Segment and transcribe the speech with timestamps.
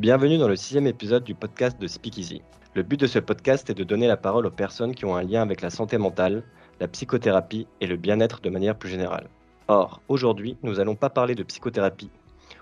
[0.00, 2.40] Bienvenue dans le sixième épisode du podcast de Speakeasy.
[2.74, 5.22] Le but de ce podcast est de donner la parole aux personnes qui ont un
[5.22, 6.42] lien avec la santé mentale,
[6.80, 9.28] la psychothérapie et le bien-être de manière plus générale.
[9.68, 12.08] Or, aujourd'hui, nous n'allons pas parler de psychothérapie,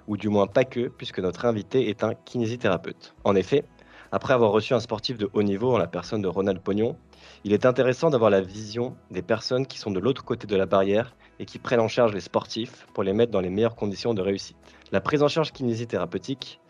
[0.09, 3.15] ou du moins pas que, puisque notre invité est un kinésithérapeute.
[3.23, 3.65] En effet,
[4.11, 6.97] après avoir reçu un sportif de haut niveau en la personne de Ronald Pognon,
[7.45, 10.67] il est intéressant d'avoir la vision des personnes qui sont de l'autre côté de la
[10.67, 14.15] barrière et qui prennent en charge les sportifs pour les mettre dans les meilleures conditions
[14.15, 14.57] de réussite.
[14.91, 16.61] La prise en charge kinésithérapeutique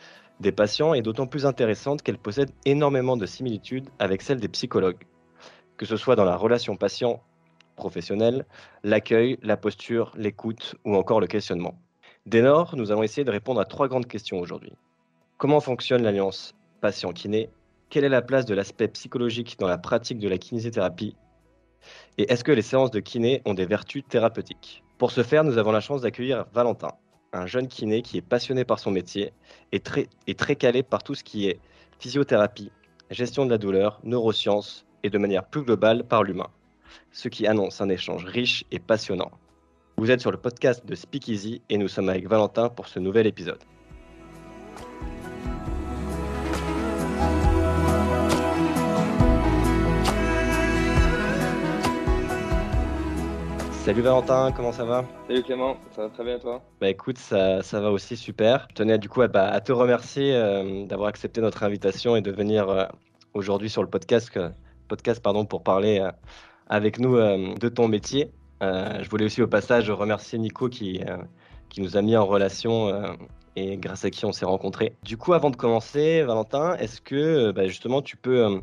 [0.41, 5.05] des patients est d'autant plus intéressante qu'elle possède énormément de similitudes avec celle des psychologues,
[5.77, 7.23] que ce soit dans la relation patient
[7.77, 8.47] professionnelle,
[8.85, 11.75] l'accueil, la posture, l'écoute ou encore le questionnement.
[12.27, 14.73] Dès lors, nous allons essayer de répondre à trois grandes questions aujourd'hui.
[15.39, 17.51] Comment fonctionne l'alliance patient-kiné
[17.91, 21.17] Quelle est la place de l'aspect psychologique dans la pratique de la kinésithérapie?
[22.19, 24.83] Et est-ce que les séances de kiné ont des vertus thérapeutiques?
[24.99, 26.93] Pour ce faire, nous avons la chance d'accueillir Valentin,
[27.33, 29.33] un jeune kiné qui est passionné par son métier
[29.73, 31.61] et très, calé par tout ce qui est
[31.99, 32.71] physiothérapie,
[33.11, 36.49] gestion de la douleur, neurosciences et de manière plus globale par l'humain,
[37.13, 39.31] ce qui annonce un échange riche et passionnant.
[39.97, 43.27] Vous êtes sur le podcast de Speakeasy et nous sommes avec Valentin pour ce nouvel
[43.27, 43.63] épisode.
[53.89, 56.63] Salut Valentin, comment ça va Salut Clément, ça va très bien toi?
[56.79, 58.67] Bah écoute, ça, ça va aussi super.
[58.69, 62.21] Je tenais du coup à, bah, à te remercier euh, d'avoir accepté notre invitation et
[62.21, 62.85] de venir euh,
[63.33, 64.51] aujourd'hui sur le podcast, euh,
[64.89, 66.11] podcast pardon, pour parler euh,
[66.67, 68.31] avec nous de ton métier.
[68.61, 71.01] Je voulais aussi au passage remercier Nico qui,
[71.71, 72.93] qui nous a mis en relation
[73.57, 74.97] et grâce à qui on s'est rencontrés.
[75.03, 78.61] Du coup, avant de commencer, Valentin, est-ce que bah, justement tu peux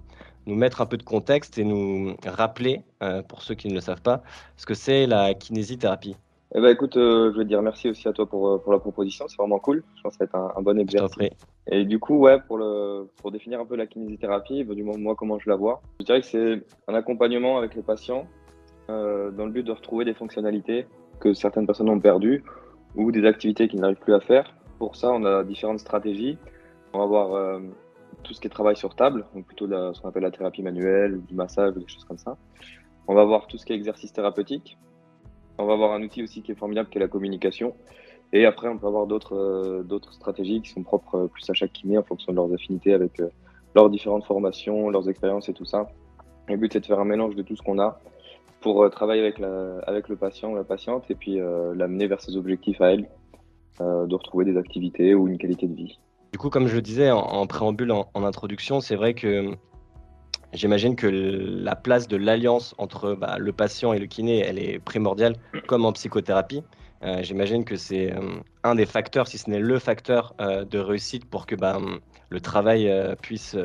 [0.48, 3.82] nous mettre un peu de contexte et nous rappeler, euh, pour ceux qui ne le
[3.82, 4.22] savent pas,
[4.58, 6.16] ce que c'est la kinésithérapie
[6.54, 8.80] Eh ben écoute, euh, je veux dire merci aussi à toi pour, euh, pour la
[8.80, 9.84] proposition, c'est vraiment cool.
[9.96, 11.30] Je pense que ça va être un, un bon exercice.
[11.68, 14.98] Et du coup, ouais, pour, le, pour définir un peu la kinésithérapie, ben, du moins
[14.98, 18.28] moi comment je la vois, je dirais que c'est un accompagnement avec les patients
[18.90, 20.86] euh, dans le but de retrouver des fonctionnalités
[21.20, 22.44] que certaines personnes ont perdues
[22.96, 24.54] ou des activités qu'ils n'arrivent plus à faire.
[24.78, 26.38] Pour ça, on a différentes stratégies.
[26.94, 27.60] On va avoir
[28.26, 31.22] tout ce qui est travail sur table, donc plutôt ce qu'on appelle la thérapie manuelle,
[31.22, 32.38] du massage, des choses comme ça.
[33.08, 34.78] On va avoir tout ce qui est exercice thérapeutique.
[35.58, 37.76] On va avoir un outil aussi qui est formidable, qui est la communication.
[38.34, 41.72] Et après, on peut avoir d'autres euh, stratégies qui sont propres euh, plus à chaque
[41.72, 43.30] kiné en fonction de leurs affinités avec euh,
[43.76, 45.88] leurs différentes formations, leurs expériences et tout ça.
[46.48, 48.00] Le but, c'est de faire un mélange de tout ce qu'on a
[48.62, 52.36] pour travailler avec, la, avec le patient ou la patiente et puis l'amener vers ses
[52.36, 53.08] objectifs à elle,
[53.80, 56.00] de retrouver des activités ou une qualité de vie.
[56.36, 59.56] Du coup, comme je le disais en, préambule, en, introduction, c'est vrai que
[60.52, 64.80] j'imagine que la place de l'alliance entre bah, le patient et le kiné, elle est
[64.80, 66.62] primordiale, comme en psychothérapie.
[67.04, 68.20] Euh, j'imagine que c'est euh,
[68.66, 71.80] un des facteurs, si ce n'est le facteur euh, de réussite pour que bah,
[72.28, 72.92] le travail
[73.22, 73.56] puisse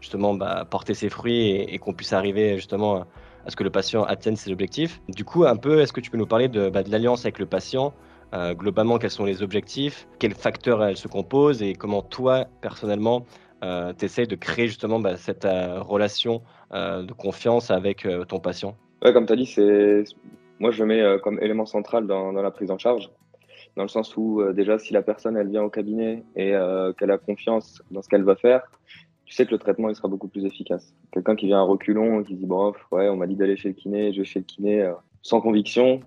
[0.00, 3.04] justement bah, porter ses fruits et, qu'on puisse arriver justement
[3.44, 5.02] à, ce que le patient atteigne ses objectifs.
[5.08, 7.46] Du coup, un peu, est-ce que tu peux nous parler de, de l'alliance avec le
[7.46, 7.92] patient
[8.32, 13.26] euh, globalement, quels sont les objectifs, quels facteurs elles se composent et comment toi, personnellement,
[13.62, 16.42] euh, tu essayes de créer justement bah, cette euh, relation
[16.72, 18.76] euh, de confiance avec ton patient?
[19.02, 19.54] Ouais, comme tu as dit,
[20.58, 23.10] moi je le mets comme élément central dans, dans la prise en charge,
[23.76, 26.54] dans le sens où déjà si la personne elle vient au cabinet et
[26.98, 28.62] qu'elle a confiance dans ce qu'elle va faire,
[29.24, 30.94] tu sais que le traitement il sera beaucoup plus efficace.
[31.12, 33.74] Quelqu'un qui vient à reculons, qui dit bon ouais on m'a dit d'aller chez le
[33.74, 34.92] kiné, je vais chez le kiné
[35.22, 36.00] sans conviction,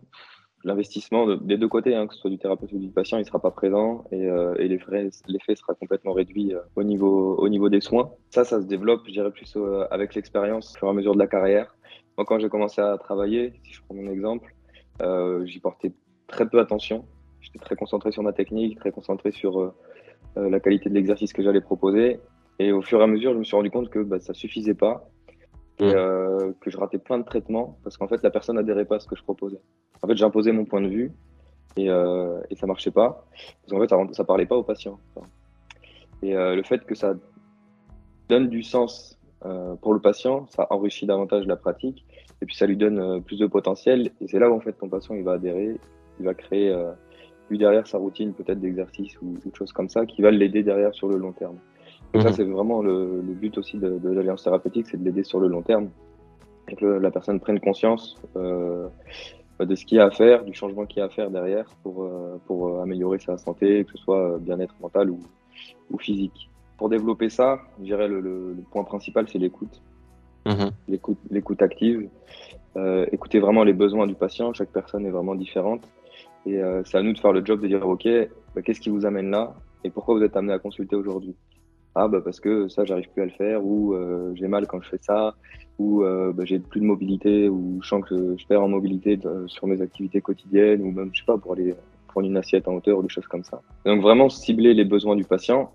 [0.63, 3.25] l'investissement de- des deux côtés, hein, que ce soit du thérapeute ou du patient, il
[3.25, 7.69] sera pas présent et, euh, et l'effet sera complètement réduit euh, au niveau au niveau
[7.69, 8.11] des soins.
[8.29, 11.13] Ça, ça se développe, je dirais plus euh, avec l'expérience, au fur et à mesure
[11.13, 11.75] de la carrière.
[12.17, 14.53] Moi, quand j'ai commencé à travailler, si je prends mon exemple,
[15.45, 15.91] j'y portais
[16.27, 17.05] très peu attention.
[17.41, 19.73] J'étais très concentré sur ma technique, très concentré sur
[20.35, 22.19] la qualité de l'exercice que j'allais proposer.
[22.59, 24.75] Et au fur et à mesure, je me suis rendu compte que bah, ça suffisait
[24.75, 25.09] pas
[25.79, 25.85] Mm.
[25.85, 28.99] euh, que je ratais plein de traitements parce qu'en fait, la personne n'adhérait pas à
[28.99, 29.59] ce que je proposais.
[30.03, 31.11] En fait, j'imposais mon point de vue
[31.77, 33.25] et, euh, et ça marchait pas
[33.61, 34.99] parce qu'en fait, ça, ça parlait pas aux patients.
[36.21, 37.15] Et euh, le fait que ça
[38.29, 42.05] donne du sens euh, pour le patient, ça enrichit davantage la pratique
[42.41, 44.11] et puis ça lui donne plus de potentiel.
[44.21, 45.79] Et c'est là où en fait ton patient il va adhérer,
[46.19, 46.71] il va créer
[47.49, 50.61] lui derrière sa routine peut-être d'exercice ou, ou de choses comme ça qui va l'aider
[50.61, 51.57] derrière sur le long terme.
[52.21, 52.31] Ça Mhm.
[52.33, 55.47] c'est vraiment le, le but aussi de, de l'alliance thérapeutique, c'est de l'aider sur le
[55.47, 55.89] long terme
[56.69, 58.87] et que le- la personne prenne conscience euh,
[59.59, 61.65] de ce qu'il y a à faire, du changement qu'il y a à faire derrière
[61.81, 65.19] pour, euh, pour euh, améliorer sa santé, que ce soit bien-être mental ou,
[65.91, 66.49] ou physique.
[66.77, 69.81] Pour développer ça, je dirais le, le, le point principal, c'est l'écoute
[70.45, 70.71] Mhm.
[70.89, 72.09] l'écoute l'écoute active,
[72.75, 74.53] euh, écouter vraiment les besoins du patient.
[74.53, 75.87] Chaque personne est vraiment différente.
[76.45, 78.05] Et euh, c'est à nous de faire le job de dire, OK,
[78.53, 79.55] bah, qu'est-ce qui vous amène là?
[79.85, 81.35] Et pourquoi vous êtes amené à consulter aujourd'hui?
[81.95, 83.95] Ah, bah parce que ça, j'arrive plus à le faire, ou
[84.33, 85.35] j'ai mal quand je fais ça,
[85.79, 89.67] ou bah, j'ai plus de mobilité, ou je sens que je perds en mobilité sur
[89.67, 91.75] mes activités quotidiennes, ou même, je sais pas, pour aller
[92.07, 93.61] prendre une assiette en hauteur ou des choses comme ça.
[93.85, 95.71] Donc vraiment cibler les besoins du patient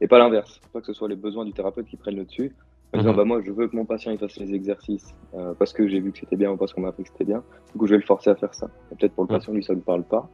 [0.00, 0.60] et pas l'inverse.
[0.72, 2.54] Pas que ce soit les besoins du thérapeute qui prennent le dessus.
[2.94, 3.16] En disant, Mhm.
[3.16, 6.00] bah, moi, je veux que mon patient il fasse les exercices euh, parce que j'ai
[6.00, 7.42] vu que c'était bien ou parce qu'on m'a appris que c'était bien.
[7.72, 8.68] Du coup, je vais le forcer à faire ça.
[8.90, 10.30] Et Peut-être pour le patient, lui, ça ne parle pas.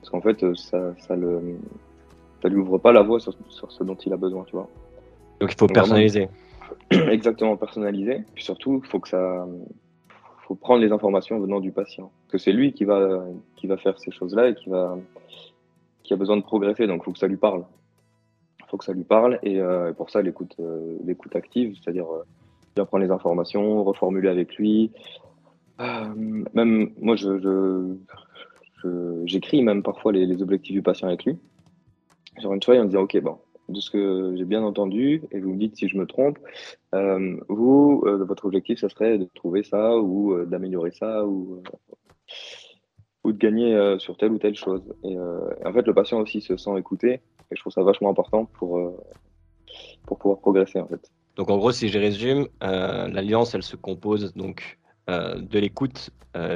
[0.00, 1.58] Parce qu'en fait, euh, ça, ça, le,
[2.42, 4.68] ça lui ouvre pas la voie sur, sur ce dont il a besoin, tu vois.
[5.40, 6.28] Donc il faut personnaliser.
[6.90, 8.24] Exactement personnalisé.
[8.34, 9.46] Puis surtout, il faut que ça,
[10.46, 12.10] faut prendre les informations venant du patient.
[12.24, 13.24] Parce que c'est lui qui va,
[13.56, 14.96] qui va faire ces choses-là et qui va,
[16.02, 16.86] qui a besoin de progresser.
[16.86, 17.64] Donc, il faut que ça lui parle.
[18.60, 19.38] Il faut que ça lui parle.
[19.42, 22.24] Et, euh, pour ça, l'écoute, euh, l'écoute active, c'est-à-dire euh,
[22.76, 24.90] bien prendre les informations, reformuler avec lui.
[25.78, 27.94] Même moi, je, je,
[28.82, 31.38] je- j'écris même parfois les, les objectifs du patient avec lui.
[32.38, 33.38] Sur une feuille en disant, OK, bon,
[33.68, 36.38] de ce que j'ai bien entendu, et vous me dites si je me trompe,
[36.94, 41.62] euh, vous, euh, votre objectif, ça serait de trouver ça ou euh, d'améliorer ça ou,
[43.24, 44.82] ou de gagner sur telle ou telle chose.
[45.04, 47.20] Et, et en fait, le patient aussi se sent écouté
[47.50, 48.80] et je trouve ça vachement important pour,
[50.06, 51.10] pour pouvoir progresser en fait.
[51.36, 56.10] Donc en gros, si je résume, l'alliance, elle se compose donc de l'écoute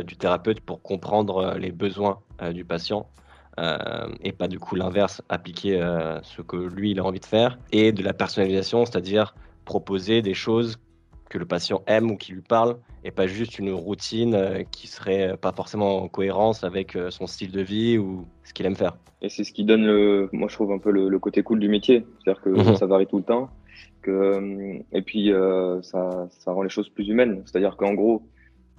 [0.05, 2.20] du thérapeute pour comprendre les besoins
[2.52, 3.06] du patient
[3.59, 7.27] euh, et pas du coup l'inverse, appliquer euh, ce que lui il a envie de
[7.27, 9.35] faire, et de la personnalisation, c'est-à-dire
[9.65, 10.79] proposer des choses
[11.29, 14.87] que le patient aime ou qui lui parlent et pas juste une routine euh, qui
[14.87, 18.77] serait pas forcément en cohérence avec euh, son style de vie ou ce qu'il aime
[18.77, 18.97] faire.
[19.23, 21.59] Et c'est ce qui donne, le, moi je trouve un peu le, le côté cool
[21.61, 22.05] du métier.
[22.23, 22.77] C'est-à-dire que Mhm.
[22.77, 23.49] ça varie tout le temps.
[24.03, 25.33] Que, et puis
[25.83, 27.43] ça, ça rend les choses plus humaines.
[27.47, 28.23] C'est-à-dire qu'en gros,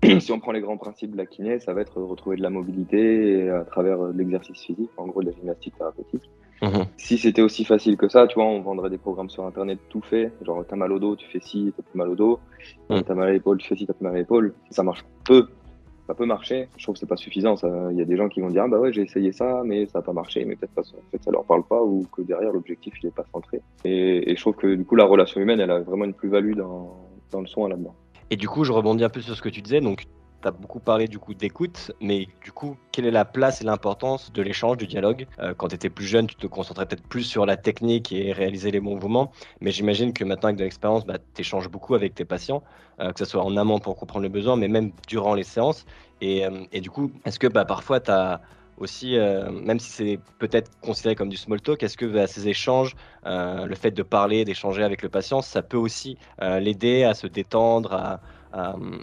[0.19, 2.49] si on prend les grands principes de la kiné, ça va être retrouver de la
[2.49, 6.29] mobilité à travers euh, l'exercice physique, en gros de la gymnastique thérapeutique.
[6.61, 6.85] Mhm.
[6.95, 10.01] Si c'était aussi facile que ça, tu vois, on vendrait des programmes sur internet tout
[10.01, 10.31] fait.
[10.43, 12.39] Genre, t'as mal au dos, tu fais ci, t'as plus mal au dos.
[12.89, 13.01] Mm.
[13.01, 14.53] T'as mal à l'épaule, tu fais ci, t'as plus mal à l'épaule.
[14.69, 15.47] Ça marche peu.
[16.07, 16.69] Ça peut marcher.
[16.77, 17.55] Je trouve que c'est pas suffisant.
[17.91, 19.87] Il y a des gens qui vont dire, ah, bah ouais, j'ai essayé ça, mais
[19.87, 20.45] ça a pas marché.
[20.45, 23.15] Mais peut-être parce qu'en fait, ça leur parle pas ou que derrière, l'objectif, il est
[23.15, 23.61] pas centré.
[23.83, 26.55] Et, et je trouve que du coup, la relation humaine, elle a vraiment une plus-value
[26.55, 26.95] dans,
[27.31, 27.95] dans le soin là-dedans.
[28.29, 29.81] Et du coup, je rebondis un peu sur ce que tu disais.
[29.81, 30.05] Donc,
[30.41, 33.63] tu as beaucoup parlé du coup d'écoute, mais du coup, quelle est la place et
[33.63, 35.25] l'importance de l'échange, du dialogue?
[35.39, 38.33] Euh, Quand tu étais plus jeune, tu te concentrais peut-être plus sur la technique et
[38.33, 39.31] réaliser les bons mouvements,
[39.61, 42.61] mais j'imagine que maintenant, avec de l'expérience, bah, tu échanges beaucoup avec tes patients,
[42.99, 45.85] euh, que ce soit en amont pour comprendre le besoin, mais même durant les séances.
[46.19, 48.41] Et, euh, du coup, est-ce que bah, parfois, tu as
[48.77, 52.95] aussi, euh, même si c'est peut-être considéré comme du small talk, est-ce que ces échanges,
[53.25, 57.13] euh, le fait de parler, d'échanger avec le patient, ça peut aussi euh, l'aider à
[57.13, 58.19] se détendre, à,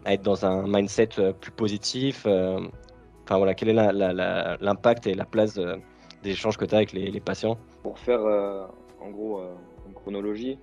[0.07, 1.09] être dans un mindset
[1.41, 3.73] plus positif Enfin voilà, quel est
[4.61, 7.59] l'impact et la place des échanges que tu as avec les, patients?
[7.83, 9.43] Pour faire en gros
[9.89, 10.57] une chronologie,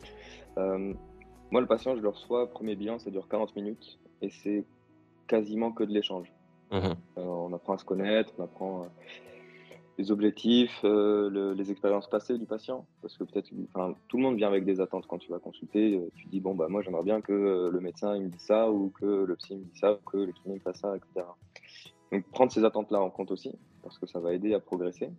[0.55, 4.63] moi le patient je le reçois, premier bilan ça dure 40 minutes et c'est
[5.27, 6.31] quasiment que de l'échange.
[6.71, 6.95] Mhm.
[7.17, 8.87] Euh, on apprend à se connaître, on apprend euh,
[9.97, 12.85] les objectifs, euh, le- les expériences passées du patient.
[13.01, 13.49] Parce que peut-être,
[14.07, 15.99] tout le monde vient avec des attentes quand tu vas consulter.
[16.15, 18.91] Tu dis, bon, bah, moi, j'aimerais bien que le médecin il me dise ça, ou
[18.91, 21.25] que le psy me dise ça, ou que le kiné me fasse ça, etc.
[22.11, 23.51] Donc, prendre ces attentes-là en compte aussi,
[23.81, 25.09] parce que ça va aider à progresser.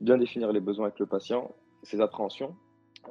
[0.00, 2.56] Bien définir les besoins avec le patient, ses appréhensions,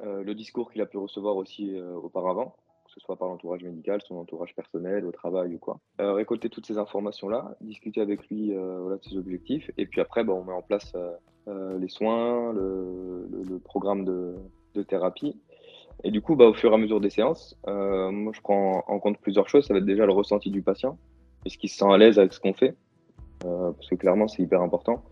[0.02, 2.56] le discours qu'il a pu recevoir aussi auparavant,
[2.90, 5.78] que ce soit par l'entourage médical, son entourage personnel, au travail ou quoi.
[6.00, 10.00] Euh, récolter toutes ces informations-là, discuter avec lui euh, voilà, de ses objectifs, et puis
[10.00, 10.92] après, bah, on met en place
[11.46, 14.34] euh, les soins, le, programme de,
[14.88, 15.36] thérapie.
[16.02, 18.98] Et du coup, bah, au fur et à mesure des séances, moi, je prends en
[18.98, 19.66] compte plusieurs choses.
[19.66, 20.98] Ça va être déjà le ressenti du patient.
[21.44, 22.74] Est-ce qu'il se sent à l'aise avec ce qu'on fait
[23.40, 25.04] Parce que clairement, c'est hyper important.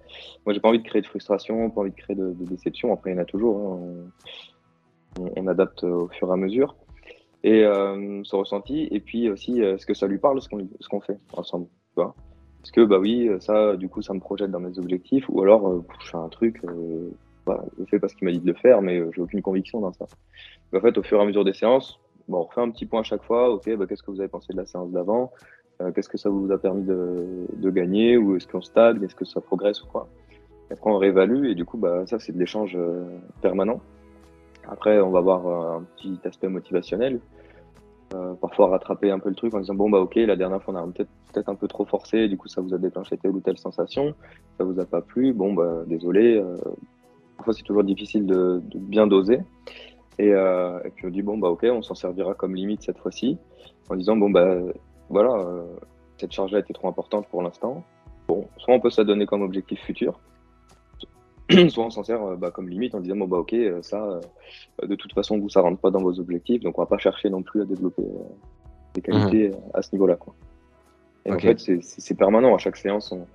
[0.46, 2.92] Moi, j'ai pas envie de créer de frustration, pas envie de créer de, déception.
[2.92, 3.74] Après, il y en a toujours.
[3.74, 5.20] hein.
[5.36, 6.74] On adapte au fur et à mesure.
[7.44, 10.68] Et euh, son ressenti, et puis aussi, euh, est-ce que ça lui parle ce qu'on
[10.80, 12.14] ce qu'on fait ensemble tu vois
[12.60, 15.68] Parce que, bah oui, ça, du coup, ça me projette dans mes objectifs, ou alors,
[15.68, 17.10] euh, je fais un truc, euh,
[17.48, 19.80] bah, je fais parce qu'il m'a dit de le faire, mais euh, j'ai aucune conviction
[19.80, 20.06] dans ça.
[20.72, 22.84] Donc, en fait, au fur et à mesure des séances, bon, on refait un petit
[22.84, 23.50] point à chaque fois.
[23.50, 25.32] Ok, bah, qu'est-ce que vous avez pensé de la séance d'avant
[25.80, 29.14] Euh, Qu'est-ce que ça vous a permis de, de gagner Ou est-ce qu'on stagne Est-ce
[29.14, 30.08] que ça progresse ou quoi
[30.70, 33.04] Après, on réévalue et du coup, bah, ça, c'est de l'échange euh,
[33.40, 33.80] permanent.
[34.68, 37.20] Après, on va avoir euh, un petit aspect motivationnel.
[38.14, 40.72] Euh, parfois rattraper un peu le truc en disant bon bah ok la dernière fois
[40.72, 43.40] on a peut-être un peu trop forcé du coup ça vous a déclenché telle ou
[43.40, 44.14] telle sensation
[44.56, 46.56] ça vous a pas plu bon bah désolé euh,
[47.36, 49.40] parfois c'est toujours difficile de, bien doser.
[50.18, 50.32] Et,
[50.94, 53.36] puis on dit bon bah ok on s'en servira comme limite cette fois-ci
[53.90, 54.56] en disant bon bah
[55.10, 55.44] voilà
[56.16, 57.84] cette charge là était trop importante pour l'instant.
[58.26, 60.18] Bon soit on peut s'adonner comme objectif futur
[61.68, 64.20] soit on s'en sert bah, comme limite en disant bon bah ok ça
[64.82, 67.30] de toute façon vous ça rentre pas dans vos objectifs donc on va pas chercher
[67.30, 68.02] non plus à développer
[68.94, 69.56] des qualités mhm.
[69.74, 70.34] à ce niveau-là quoi.
[71.24, 72.54] Et en fait c'est permanent.
[72.54, 73.26] À chaque séance on,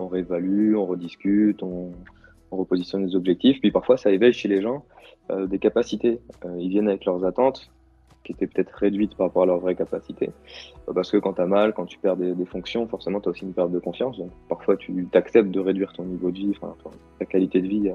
[0.00, 1.92] on réévalue, on rediscute, on,
[2.50, 3.60] on, repositionne les objectifs.
[3.60, 4.84] Puis parfois ça éveille chez les gens
[5.46, 6.20] des capacités.
[6.58, 7.70] Ils viennent avec leurs attentes
[8.24, 10.30] qui étaient peut-être réduites par rapport à leur vraie capacité.
[10.88, 13.32] Euh, parce que quand tu as mal, quand tu perds des, fonctions, forcément, tu as
[13.32, 14.18] aussi une perte de confiance.
[14.18, 16.52] Donc, parfois, tu acceptes de réduire ton niveau de vie,
[17.18, 17.90] ta qualité de vie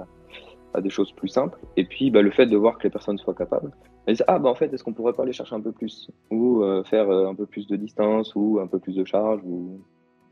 [0.74, 1.58] à, des choses plus simples.
[1.78, 3.72] Et puis, bah, le fait de voir que les personnes soient capables,
[4.06, 6.10] elles disent Ah, bah, en fait, est-ce qu'on pourrait pas aller chercher un peu plus?
[6.32, 9.42] Ou euh, faire euh, un peu plus de distance, ou un peu plus de charge,
[9.46, 9.80] ou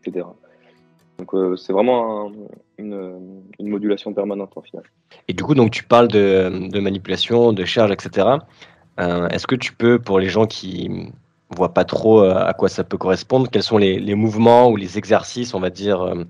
[0.05, 0.25] etc.
[1.19, 2.31] Donc c'est vraiment
[2.79, 4.83] une, modulation permanente en final.
[5.27, 8.39] Et du coup, donc tu parles de manipulation, de charge, etc.
[8.99, 11.11] Euh, est-ce que tu peux, pour les gens qui
[11.49, 14.97] voient pas trop euh, à quoi ça peut correspondre, quels sont les, mouvements ou les
[14.97, 16.23] exercices, on va dire, euh,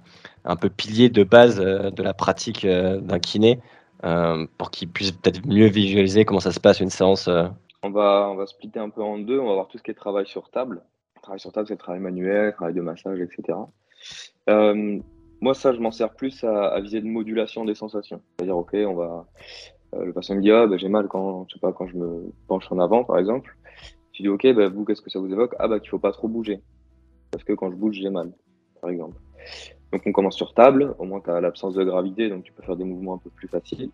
[0.45, 3.59] un peu piliers de base de la pratique d'un kiné
[4.57, 7.29] pour qu'ils puissent peut-être mieux visualiser comment ça se passe une séance
[7.85, 9.39] on va, on va splitter un peu en deux.
[9.39, 10.81] On va voir tout ce qui est travail sur table.
[11.21, 13.57] Travail sur table, c'est travail manuel, travail de massage, etc.
[14.47, 18.21] moi, ça, je m'en sers plus à, à viser de modulation des sensations.
[18.35, 19.25] C'est-à-dire, OK, on va,
[19.93, 21.97] euh, le patient me dit ah bah, j'ai mal quand je sais pas quand je
[21.97, 23.55] me penche en avant par exemple.
[24.13, 25.55] Je dis ok bah, vous qu'est-ce que ça vous évoque?
[25.59, 26.61] Ah bah qu'il faut pas trop bouger
[27.31, 28.31] parce que quand je bouge j'ai mal
[28.81, 29.17] par exemple.
[29.91, 32.63] Donc on commence sur table, au moins tu as l'absence de gravité donc tu peux
[32.63, 33.89] faire des mouvements un peu plus faciles.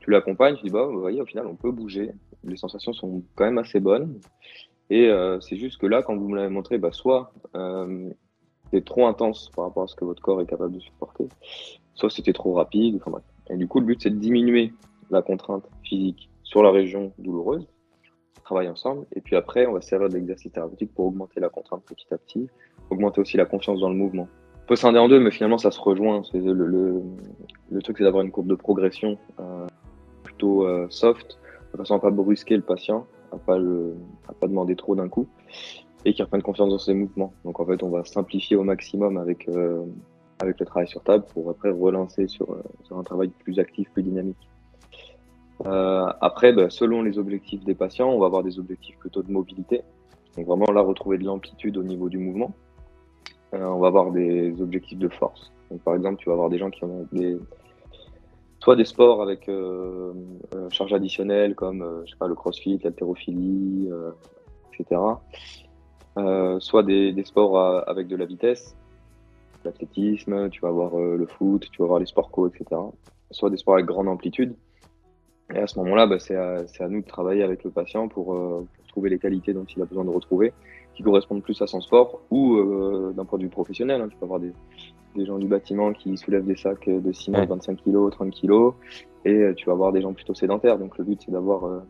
[0.00, 2.10] Tu l'accompagnes, tu dis bah vous voyez au final on peut bouger,
[2.44, 4.20] les sensations sont quand même assez bonnes
[4.88, 8.10] et euh, c'est juste que là quand vous me l'avez montré bah soit euh,
[8.72, 11.28] c'est trop intense par rapport à ce que votre corps est capable de supporter,
[11.94, 13.00] soit c'était trop rapide.
[13.50, 14.72] Et du coup, le but, c'est de diminuer
[15.10, 17.66] la contrainte physique sur la région douloureuse,
[18.38, 21.48] on travaille ensemble, et puis après, on va servir de l'exercice thérapeutique pour augmenter la
[21.48, 22.48] contrainte petit à petit,
[22.90, 24.28] augmenter aussi la confiance dans le mouvement.
[24.62, 26.22] On peut scinder en deux, mais finalement, ça se rejoint.
[26.32, 29.66] Le, truc, c'est d'avoir une courbe de progression euh,
[30.22, 31.38] plutôt euh, soft,
[31.72, 33.58] de façon à pas brusquer le patient, à pas,
[34.40, 35.28] pas demander trop d'un coup,
[36.04, 37.32] et qu'il reprenne confiance dans ses mouvements.
[37.44, 39.84] Donc en fait, on va simplifier au maximum avec, euh,
[40.40, 44.02] avec le travail sur table pour après relancer sur, sur un travail plus actif, plus
[44.02, 44.48] dynamique.
[45.64, 49.30] Euh, après, ben, selon les objectifs des patients, on va avoir des objectifs plutôt de
[49.30, 49.82] mobilité.
[50.36, 52.52] Donc vraiment là, retrouver de l'amplitude au niveau du mouvement.
[53.54, 55.52] Euh, on va avoir des objectifs de force.
[55.70, 57.38] Donc, par exemple, tu vas avoir des gens qui ont des,
[58.60, 60.12] soit des sports avec euh,
[60.70, 63.88] charge additionnelle comme je sais pas, le crossfit, l'haltérophilie,
[64.74, 65.00] etc.
[66.58, 68.76] soit des, des sports avec de la vitesse,
[69.64, 72.80] l'athlétisme, tu vas avoir le foot, tu vas avoir les sports co, etc.
[73.30, 74.54] Soit des sports avec grande amplitude.
[75.54, 78.34] Et à ce moment-là, bah, c'est à, à, nous de travailler avec le patient pour,
[78.34, 80.52] euh, pour, trouver les qualités dont il a besoin de retrouver,
[80.94, 84.00] qui correspondent plus à son sport ou euh, d'un point de vue professionnel.
[84.00, 84.08] Hein.
[84.08, 84.52] Tu peux avoir des,
[85.14, 88.70] des, gens du bâtiment qui soulèvent des sacs de 6 mètres, 25 kg, 30 kg,
[89.24, 90.78] et euh, tu vas avoir des gens plutôt sédentaires.
[90.78, 91.80] Donc le but, c'est d'avoir euh,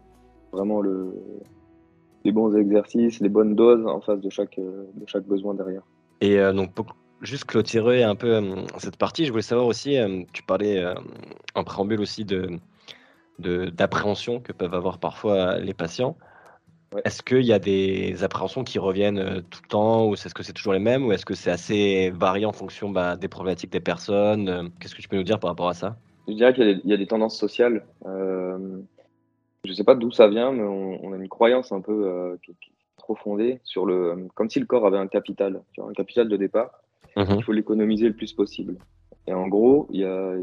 [0.53, 1.15] vraiment le,
[2.25, 5.83] les bons exercices, les bonnes doses en face de chaque, de chaque besoin derrière.
[6.21, 6.87] Et donc, pour
[7.21, 8.41] juste clôturer un peu
[8.79, 9.99] cette partie, je voulais savoir aussi,
[10.33, 10.83] tu parlais
[11.55, 12.59] en préambule aussi de
[13.38, 16.16] d'appréhension que peuvent avoir parfois les patients.
[17.05, 20.43] Est-ce qu'il y a des appréhensions qui reviennent euh, tout le temps ou est-ce que
[20.43, 23.73] c'est toujours les mêmes ou est-ce que c'est assez varié en fonction bah, des problématiques
[23.73, 25.97] des personnes euh, Qu'est-ce que tu peux nous dire par rapport à ça?
[26.28, 27.85] Je dirais qu'il y, a des tendances sociales.
[28.07, 28.78] Euh,
[29.64, 32.50] je ne sais pas d'où ça vient, mais on, a une croyance un peu qui,
[32.50, 36.37] est trop fondée sur le, comme si le corps avait un capital, un capital de
[36.37, 36.83] départ.
[37.14, 38.76] Mmh il faut l'économiser le plus possible.
[39.26, 40.35] Et en gros, il y a,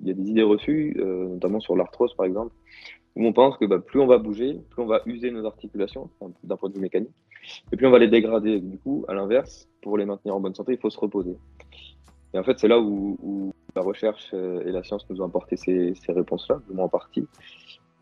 [0.00, 2.52] des idées reçues, euh, notamment sur l'arthrose par exemple,
[3.14, 6.10] où on pense que bah, plus on va bouger, plus on va user nos articulations
[6.42, 7.12] d'un point de vue mécanique,
[7.72, 8.60] et plus on va les dégrader.
[8.60, 11.36] Du coup, à l'inverse, pour les maintenir en bonne santé, il faut se reposer.
[12.34, 15.56] Et en fait, c'est là où, la recherche euh, et la science nous ont apporté
[15.56, 17.26] ces, réponses-là, du moins en partie.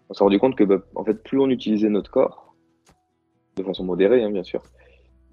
[0.09, 2.54] On s'est rendu compte que, bah, en fait, plus on utilisait notre corps,
[3.56, 4.62] de façon modérée, hein, bien sûr,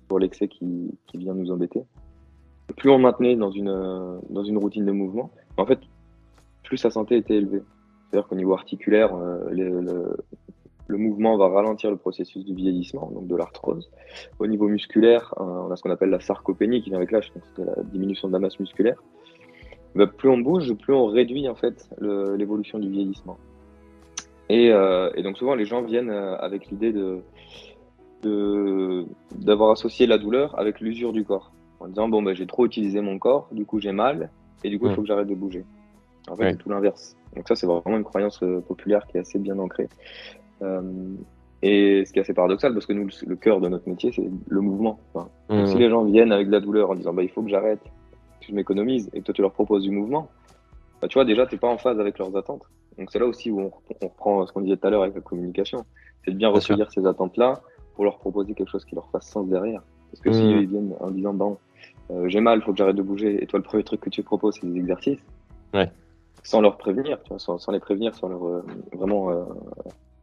[0.07, 1.81] pour l'excès qui vient nous embêter,
[2.75, 5.79] plus on maintenait dans une, dans une routine de mouvement, en fait,
[6.63, 7.63] plus sa santé était élevée.
[8.09, 9.50] C'est-à-dire qu'au niveau articulaire, euh,
[10.88, 13.89] le, mouvement va ralentir le processus du vieillissement, donc de l'arthrose.
[14.39, 17.31] Au niveau musculaire, euh, on a ce qu'on appelle la sarcopénie qui vient avec l'âge,
[17.55, 19.01] c'est la diminution de la masse musculaire.
[20.17, 23.38] Plus on bouge, plus on réduit en fait l'évolution du vieillissement.
[24.50, 27.21] Et, euh, et, donc souvent les gens viennent avec l'idée de
[29.36, 33.01] d'avoir associé la douleur avec l'usure du corps en disant bon ben j'ai trop utilisé
[33.01, 34.29] mon corps, du coup j'ai mal
[34.63, 35.65] et du coup il faut que j'arrête de bouger.
[36.29, 37.15] En fait c'est tout l'inverse.
[37.36, 39.89] Donc ça c'est vraiment une croyance euh, populaire qui est assez bien ancrée.
[40.62, 40.81] Euh,
[41.62, 44.29] et ce qui est assez paradoxal parce que nous le cœur de notre métier c'est
[44.48, 45.00] le mouvement.
[45.50, 45.67] Mmh.
[45.67, 47.81] Si les gens viennent avec de la douleur en disant bah il faut que j'arrête,
[48.41, 50.29] que je m'économise et que toi tu leur proposes du mouvement,
[51.01, 52.63] bah, tu vois, déjà, tu n'es pas en phase avec leurs attentes.
[52.98, 55.22] Donc c'est là aussi où on, reprend ce qu'on disait tout à l'heure avec la
[55.22, 55.86] communication.
[56.25, 57.62] C'est de bien recueillir ces attentes-là
[57.96, 59.81] pour leur proposer quelque chose qui leur fasse sens derrière.
[60.12, 60.57] Parce que si mmh.
[60.62, 61.57] ils viennent en disant, bon,
[62.11, 64.09] euh, j'ai mal, il faut que j'arrête de bouger, et toi, le premier truc que
[64.09, 65.19] tu proposes, c'est des exercices,
[65.73, 65.91] ouais.
[66.43, 69.43] sans leur prévenir, tu vois, sans, les prévenir, sans leur euh, vraiment euh,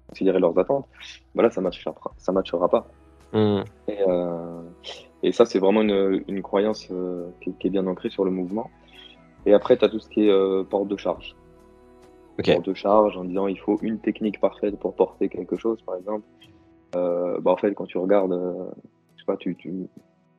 [0.09, 0.87] considérer leurs attentes,
[1.35, 2.87] voilà, ça ne matchera, ça matchera pas.
[3.33, 3.65] Mmh.
[3.89, 3.99] Et,
[5.25, 6.89] et, ça, c'est vraiment une, une croyance
[7.41, 8.71] qui, qui, est bien ancrée sur le mouvement.
[9.45, 11.35] Et après, tu as tout ce qui est porte de charge.
[12.37, 15.97] Porte de charge en disant il faut une technique parfaite pour porter quelque chose, par
[15.97, 16.25] exemple.
[16.93, 18.33] bah, en fait, quand tu regardes,
[19.17, 19.89] je sais pas, tu, tu,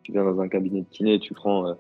[0.06, 1.76] tu viens dans un cabinet de kiné, tu prends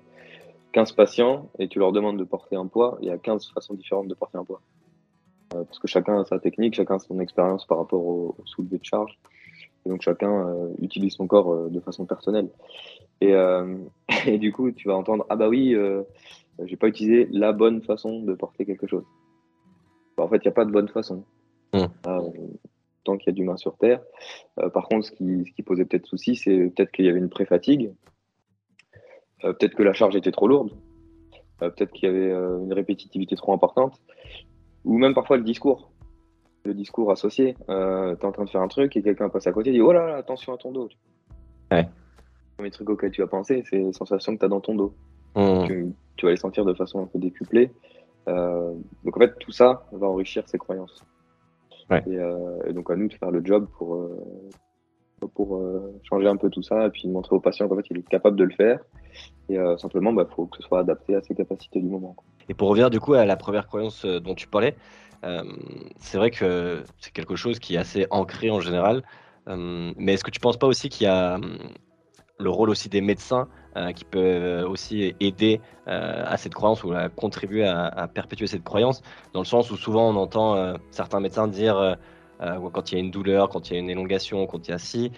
[0.74, 3.51] 15 euh, patients et tu leur demandes de porter un poids, il y a 15
[3.53, 4.62] façons différentes de porter un poids.
[5.53, 8.79] Euh, parce que chacun a sa technique, chacun a son expérience par rapport au, soulevé
[8.79, 9.20] de charge.
[9.86, 12.50] Et donc chacun euh, utilise son corps de façon personnelle.
[13.22, 13.34] Et,
[14.25, 15.75] et, du coup, tu vas entendre Ah bah oui,
[16.63, 19.05] j'ai pas utilisé la bonne façon de porter quelque chose.
[20.17, 21.24] Bah, en fait, il n'y a pas de bonne façon.
[21.74, 21.86] Mmh.
[23.03, 24.01] tant qu'il y a d'humains sur Terre.
[24.74, 27.29] par contre, ce qui, ce qui posait peut-être souci, c'est peut-être qu'il y avait une
[27.29, 27.91] pré-fatigue
[29.46, 30.72] euh, peut-être que la charge était trop lourde.
[31.62, 34.02] Euh, peut-être qu'il y avait euh, une répétitivité trop importante.
[34.84, 35.92] Ou même parfois le discours.
[36.64, 37.56] Le discours associé.
[37.68, 39.82] tu es en train de faire un truc et quelqu'un passe à côté et dit
[39.82, 40.90] Oh là là, attention à ton dos.
[41.72, 41.84] Ouais.
[41.84, 44.75] Le premier truc auquel tu vas penser, c'est les sensations que tu as dans ton
[44.75, 44.94] dos.
[45.36, 45.92] Mmh.
[46.16, 47.72] Tu, vas les sentir de façon un peu décuplée.
[48.25, 51.04] donc en fait, tout ça va enrichir ses croyances.
[51.92, 54.10] Et, donc à nous de faire le job pour,
[55.34, 55.62] pour
[56.03, 58.38] changer un peu tout ça et puis montrer au patient qu'en fait il est capable
[58.38, 58.79] de le faire
[59.50, 62.15] et euh, simplement, il bah, faut que ce soit adapté à ses capacités du moment.
[62.50, 64.75] Et pour revenir du coup à la première croyance euh, dont tu parlais,
[65.24, 65.44] euh,
[65.98, 69.03] c'est vrai que c'est quelque chose qui est assez ancré en général.
[69.48, 71.39] mais est-ce que tu ne penses pas aussi qu'il y a
[72.38, 73.48] le rôle aussi des médecins
[73.96, 79.02] qui peut aussi aider à cette croyance ou contribuer à, perpétuer cette croyance,
[79.34, 81.97] dans le sens où souvent on entend certains médecins dire
[82.39, 84.74] quand il y a une douleur, quand il y a une élongation, quand il y
[84.74, 85.12] a ci,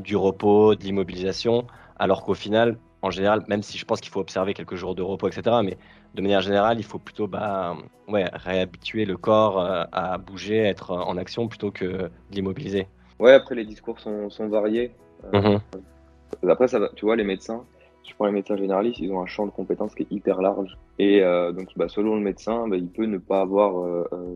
[0.00, 1.66] du repos, de l'immobilisation,
[1.98, 5.02] alors qu'au final, en général, même si je pense qu'il faut observer quelques jours de
[5.02, 5.76] repos, etc., mais
[6.14, 7.76] de manière générale, il faut plutôt bah,
[8.08, 12.86] ouais, réhabituer le corps euh, à bouger, à être en action plutôt que de l'immobiliser.
[13.18, 14.92] Ouais, après, les discours sont, sont variés.
[15.34, 16.50] Euh, mhm.
[16.50, 17.64] Après, ça va, tu vois, les médecins,
[18.08, 20.76] je prends les médecins généralistes, ils ont un champ de compétences qui est hyper large.
[20.98, 23.74] Et euh, donc, bah, selon le médecin, bah, il peut ne pas avoir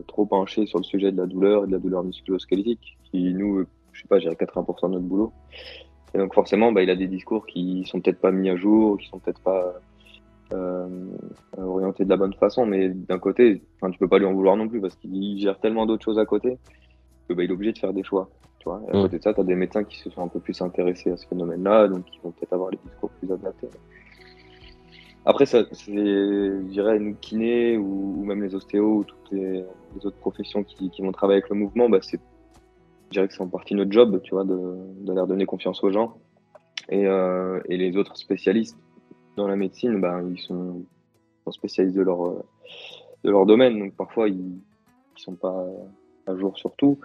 [0.07, 3.65] trop penché sur le sujet de la douleur et de la douleur musculo-squelettique, qui nous,
[3.91, 5.33] je sais pas, j'ai 80% de notre boulot.
[6.13, 8.97] Et donc forcément, bah, il a des discours qui sont peut-être pas mis à jour,
[8.97, 9.73] qui sont peut-être pas
[10.53, 10.87] euh,
[11.57, 12.65] orientés de la bonne façon.
[12.65, 15.85] Mais d'un côté, tu peux pas lui en vouloir non plus parce qu'il gère tellement
[15.85, 16.57] d'autres choses à côté
[17.27, 18.29] que bah, il est obligé de faire des choix.
[18.63, 19.01] Tu vois et à mm.
[19.01, 21.17] côté de ça, tu as des médecins qui se sont un peu plus intéressés à
[21.17, 23.67] ce phénomène-là, donc qui vont peut-être avoir les discours plus adaptés.
[25.25, 29.65] Après, ça, c'est, je dirais, nous kinés ou, ou, même les ostéos ou toutes les,
[29.95, 32.21] les autres professions qui, qui, vont travailler avec le mouvement, bah, c'est
[33.09, 35.83] je dirais que c'est en partie notre job, tu vois, de, de leur donner confiance
[35.83, 36.17] aux gens.
[36.89, 38.77] Et, euh, et, les autres spécialistes
[39.35, 40.83] dans la médecine, ben, ils sont,
[41.43, 42.33] sont, spécialistes de leur,
[43.23, 43.77] de leur domaine.
[43.77, 45.65] Donc parfois, ils ne sont pas
[46.27, 46.97] à jour sur tout.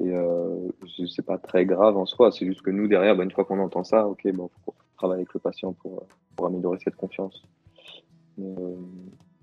[0.00, 0.68] Et euh,
[1.08, 2.32] c'est pas très grave en soi.
[2.32, 5.20] C'est juste que nous, derrière, ben, une fois qu'on entend ça, ok, bon, faut travailler
[5.20, 7.42] avec le patient pour, pour améliorer cette confiance.
[8.38, 8.76] Mais, euh,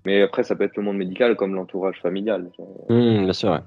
[0.05, 2.49] mais, après, ça peut être le monde médical comme l'entourage familial.
[2.89, 3.61] Mmh, bien sûr.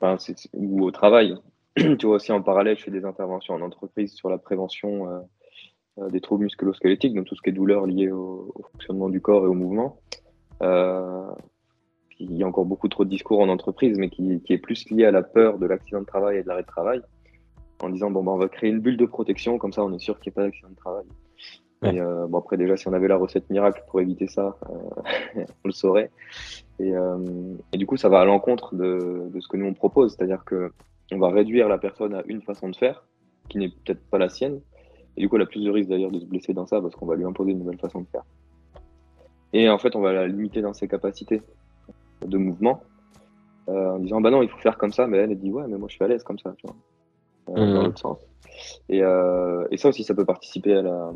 [0.00, 0.16] Enfin,
[0.54, 1.36] ou au travail.
[1.98, 5.18] tu vois aussi en parallèle, je fais des interventions en entreprise sur la prévention euh,
[5.98, 9.44] euh, des troubles musculo-squelettiques, donc tout ce qui est douleur liée au, fonctionnement du corps
[9.44, 10.00] et au mouvement.
[12.20, 14.88] Euh, il y a encore beaucoup trop de discours en entreprise, mais qui, est plus
[14.90, 17.00] lié à la peur de l'accident de travail et de l'arrêt de travail,
[17.82, 19.98] en disant bon, ben, on va créer une bulle de protection, comme ça on est
[19.98, 21.04] sûr qu'il n'y ait pas d'accident de travail.
[21.84, 24.58] Et bon, après, déjà, si on avait la recette miracle pour éviter ça,
[25.36, 26.10] on le saurait.
[26.80, 26.92] Et,
[27.72, 30.44] et, du coup, ça va à l'encontre de, de, ce que nous on propose, c'est-à-dire
[30.44, 30.72] que
[31.12, 33.04] on va réduire la personne à une façon de faire,
[33.48, 34.60] qui n'est peut-être pas la sienne.
[35.16, 36.94] Et du coup, elle a plus de risque d'ailleurs de se blesser dans ça parce
[36.94, 38.24] qu'on va lui imposer une nouvelle façon de faire.
[39.52, 41.42] Et en fait, on va la limiter dans ses capacités
[42.26, 42.82] de mouvement
[43.68, 45.06] euh, en disant bah non, il faut faire comme ça.
[45.06, 46.76] Mais elle, elle dit ouais, mais moi je suis à l'aise comme ça, tu vois,
[47.50, 47.84] euh, dans mmh.
[47.84, 48.18] l'autre sens.
[48.88, 51.12] Et, euh, et, ça aussi, ça peut participer à la,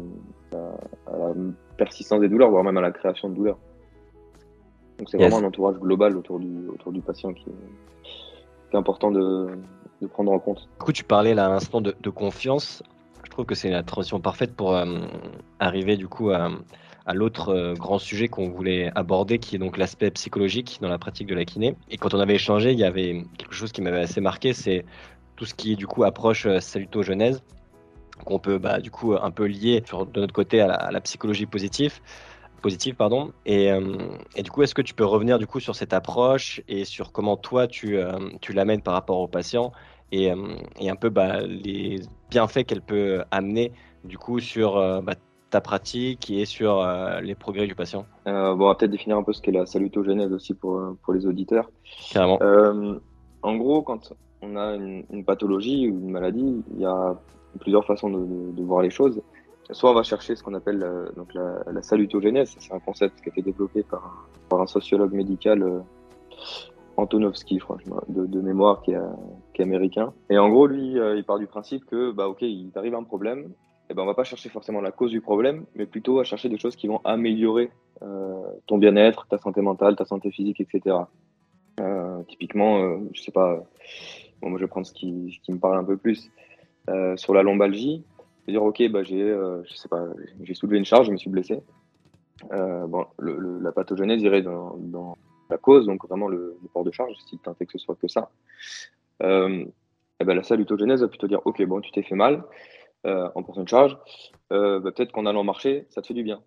[0.52, 1.34] à, la,
[1.76, 3.58] persistance des douleurs, voire même à la création de douleurs.
[4.98, 7.50] Donc c'est vraiment un entourage global autour du, autour du patient qui, qui
[8.72, 9.48] est important de,
[10.00, 10.68] de prendre en compte.
[10.78, 12.82] Du coup, tu parlais là à l'instant de, confiance.
[13.24, 14.76] Je trouve que c'est la transition parfaite pour
[15.58, 16.50] arriver du coup à,
[17.08, 21.26] l'autre euh, grand sujet qu'on voulait aborder, qui est donc l'aspect psychologique dans la pratique
[21.26, 21.74] de la kiné.
[21.90, 24.84] Et quand on avait échangé, il y avait quelque chose qui m'avait assez marqué, c'est
[25.36, 27.42] tout ce qui du coup approche euh, salutogenèse,
[28.24, 32.00] qu'on peut bah, du coup un peu lier de notre côté à la, psychologie positive.
[32.60, 33.32] positive, pardon.
[33.46, 33.70] Et,
[34.36, 37.10] et du coup, est-ce que tu peux revenir du coup sur cette approche et sur
[37.10, 37.98] comment toi tu,
[38.40, 39.72] tu l'amènes par rapport aux patients
[40.12, 40.30] et,
[40.78, 43.72] et un peu bah, les bienfaits qu'elle peut amener
[44.04, 45.14] du coup sur bah,
[45.52, 46.84] ta pratique et sur
[47.22, 49.66] les progrès du patient euh, Bon, on va peut-être définir un peu ce qu'est la
[49.66, 51.70] salutogénèse aussi pour, pour les auditeurs.
[52.10, 52.38] Carrément.
[53.42, 54.12] en gros, quand
[54.42, 57.16] on a une, pathologie ou une maladie, il y a
[57.60, 59.22] plusieurs façons de, voir les choses.
[59.70, 63.20] Soit on va chercher ce qu'on appelle euh, donc la, la salutogénèse, c'est un concept
[63.22, 65.78] qui a été développé par, par un sociologue médical, euh,
[66.96, 68.98] Antonovsky, je crois, de, de mémoire, qui est,
[69.54, 70.12] qui est, américain.
[70.28, 73.04] Et en gros, lui, euh, il part du principe que, bah, ok, il t'arrive un
[73.04, 73.52] problème,
[73.92, 76.48] et ben on va pas chercher forcément la cause du problème, mais plutôt à chercher
[76.48, 77.70] des choses qui vont améliorer
[78.66, 80.96] ton bien-être, ta santé mentale, ta santé physique, etc.
[82.26, 83.62] typiquement, je sais pas
[84.42, 86.30] Bon, moi, je vais prendre ce qui, ce qui me parle un peu plus.
[86.90, 88.04] Euh, sur la lombalgie,
[88.48, 90.04] dire ok, bah, j'ai, euh, je sais pas,
[90.42, 91.60] j'ai soulevé une charge, je me suis blessé.
[92.52, 95.16] Euh, bon, la pathogénèse irait dans, dans,
[95.48, 98.08] la cause, donc vraiment le, port de charge, si tant est que ce soit que
[98.08, 98.30] ça.
[99.20, 102.42] eh ben, la salutogénèse va plutôt dire ok, bon, tu t'es fait mal
[103.04, 103.96] en portant une charge,
[104.50, 106.40] bah, peut-être qu'en allant marcher, ça te fait du bien.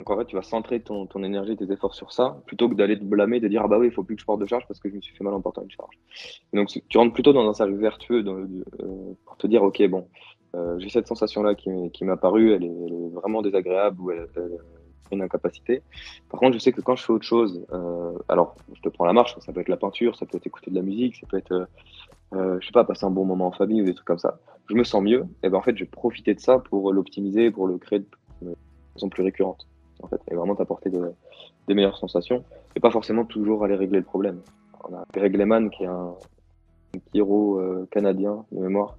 [0.00, 2.74] Donc en fait, tu vas centrer ton, ton énergie, tes efforts sur ça, plutôt que
[2.74, 4.46] d'aller te blâmer, de dire ah bah oui, il faut plus que je porte de
[4.46, 5.98] charge parce que je me suis fait mal en portant une charge.
[6.54, 10.08] donc tu rentres plutôt dans un cercle vertueux euh, pour te dire ok bon,
[10.56, 14.22] euh, j'ai cette sensation là qui, qui m'est apparue, elle est, vraiment désagréable ou elle,
[14.22, 15.82] est une incapacité.
[16.30, 19.04] Par contre, je sais que quand je fais autre chose, euh, alors je te prends
[19.04, 21.26] la marche, ça peut être la peinture, ça peut être écouter de la musique, ça
[21.26, 21.68] peut être
[22.32, 24.38] je sais pas, passer un bon moment en famille ou des trucs comme ça.
[24.70, 27.50] Je me sens mieux, et ben en fait, je vais profiter de ça pour l'optimiser,
[27.50, 28.54] pour le créer de
[28.94, 29.66] façon plus récurrente
[30.02, 32.44] en fait, et vraiment t'apporter des meilleures sensations,
[32.76, 34.40] et pas forcément toujours aller régler le problème.
[34.88, 36.14] On a Greg Lehman, qui est un,
[37.14, 38.96] héros euh, canadien de mémoire,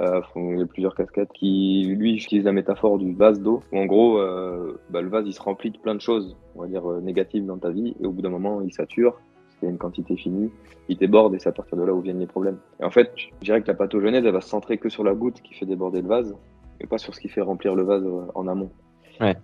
[0.00, 4.18] euh, il a plusieurs casquettes, qui lui utilise la métaphore du vase d'eau, en gros,
[4.18, 7.44] euh, bah, le vase il se remplit de plein de choses, on va dire négatives
[7.44, 9.20] dans ta vie, et au bout d'un moment il sature,
[9.62, 10.50] c'est une quantité finie,
[10.88, 12.58] il déborde et c'est à partir de là où viennent les problèmes.
[12.80, 15.14] Et en fait, je dirais que la pathogenèse, elle va se centrer que sur la
[15.14, 16.34] goutte qui fait déborder le vase,
[16.80, 18.70] et pas sur ce qui fait remplir le vase en amont.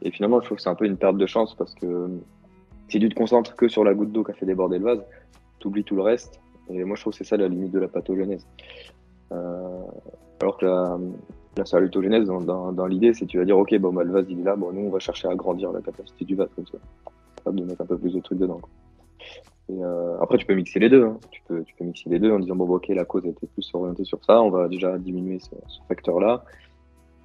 [0.02, 2.08] Et finalement, je trouve que c'est un peu une perte de chance parce que
[2.88, 5.04] si tu te concentres que sur la goutte d'eau qui a fait déborder le vase,
[5.60, 6.40] tu oublies tout le reste.
[6.68, 8.44] Et moi, je trouve que c'est ça la limite de la pathogénèse.
[9.30, 9.82] Euh,
[10.40, 10.98] alors que la,
[11.56, 14.40] la salutogénèse, dans, dans, l'idée, c'est tu vas dire, ok, bon, bah, le vase, il
[14.40, 16.78] est là, bon, nous, on va chercher à agrandir la capacité du vase comme ça.
[17.36, 18.60] Capable de mettre un peu plus de trucs dedans.
[19.70, 21.04] Euh, après, tu peux mixer les deux.
[21.04, 21.18] Hein.
[21.30, 23.70] Tu, peux, tu peux mixer les deux en disant, bon, ok, la cause était plus
[23.74, 25.50] orientée sur ça, on va déjà diminuer ce,
[25.88, 26.44] facteur-là.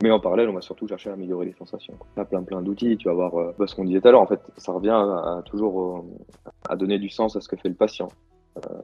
[0.02, 1.94] Mais en parallèle, on va surtout chercher à améliorer les sensations.
[2.18, 2.98] On a plein plein d'outils.
[2.98, 4.22] Tu vas voir euh, ce qu'on disait tout à l'heure.
[4.22, 7.70] En fait, ça revient à, toujours euh, à donner du sens à ce que fait
[7.70, 8.10] le patient
[8.58, 8.82] euh,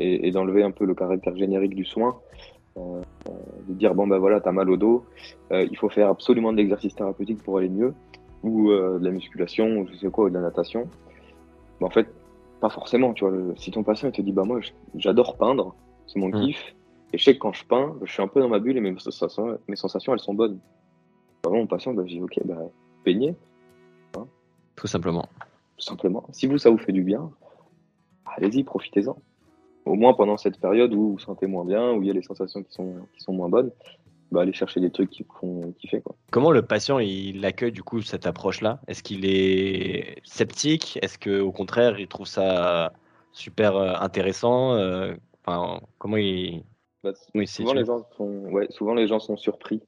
[0.00, 2.18] et, d'enlever un peu le caractère générique du soin.
[2.76, 5.04] De dire bon ben voilà, t'as mal au dos,
[5.50, 7.92] il faut faire absolument de l'exercice thérapeutique pour aller mieux,
[8.42, 10.88] ou de la musculation, ou je sais quoi, ou de la natation.
[11.82, 12.06] En fait,
[12.60, 13.12] pas forcément.
[13.14, 14.60] Tu vois, si ton patient il te dit bah moi
[14.94, 15.74] j'adore peindre,
[16.06, 16.40] c'est mon mmh.
[16.46, 16.74] kiff
[17.12, 18.80] et je sais que quand je peins, je suis un peu dans ma bulle et
[18.80, 20.60] mes sensations, mes sensations elles sont bonnes.
[21.42, 22.58] Vraiment, mon patient, bah, je dis, ok, bah,
[23.02, 23.34] peignez.
[24.16, 24.26] Hein.
[24.76, 25.28] Tout simplement.
[25.76, 26.24] Tout simplement.
[26.30, 27.30] Si vous, ça vous fait du bien,
[28.26, 29.16] allez-y, profitez-en.
[29.86, 32.14] Au moins pendant cette période où vous vous sentez moins bien, où il y a
[32.14, 33.72] les sensations qui sont, qui sont moins bonnes,
[34.30, 36.00] bah, allez chercher des trucs qui font kiffer.
[36.00, 36.16] Quoi.
[36.30, 38.80] Comment le patient il accueille du coup cette approche-là?
[38.86, 40.98] Est-ce qu'il est sceptique?
[41.02, 42.92] Est-ce qu'au contraire il trouve ça
[43.32, 45.14] super euh, intéressant euh,
[45.44, 46.64] enfin, Comment il,
[47.02, 47.12] bah,
[47.46, 49.82] souvent, les gens sont, ouais, souvent les gens sont surpris.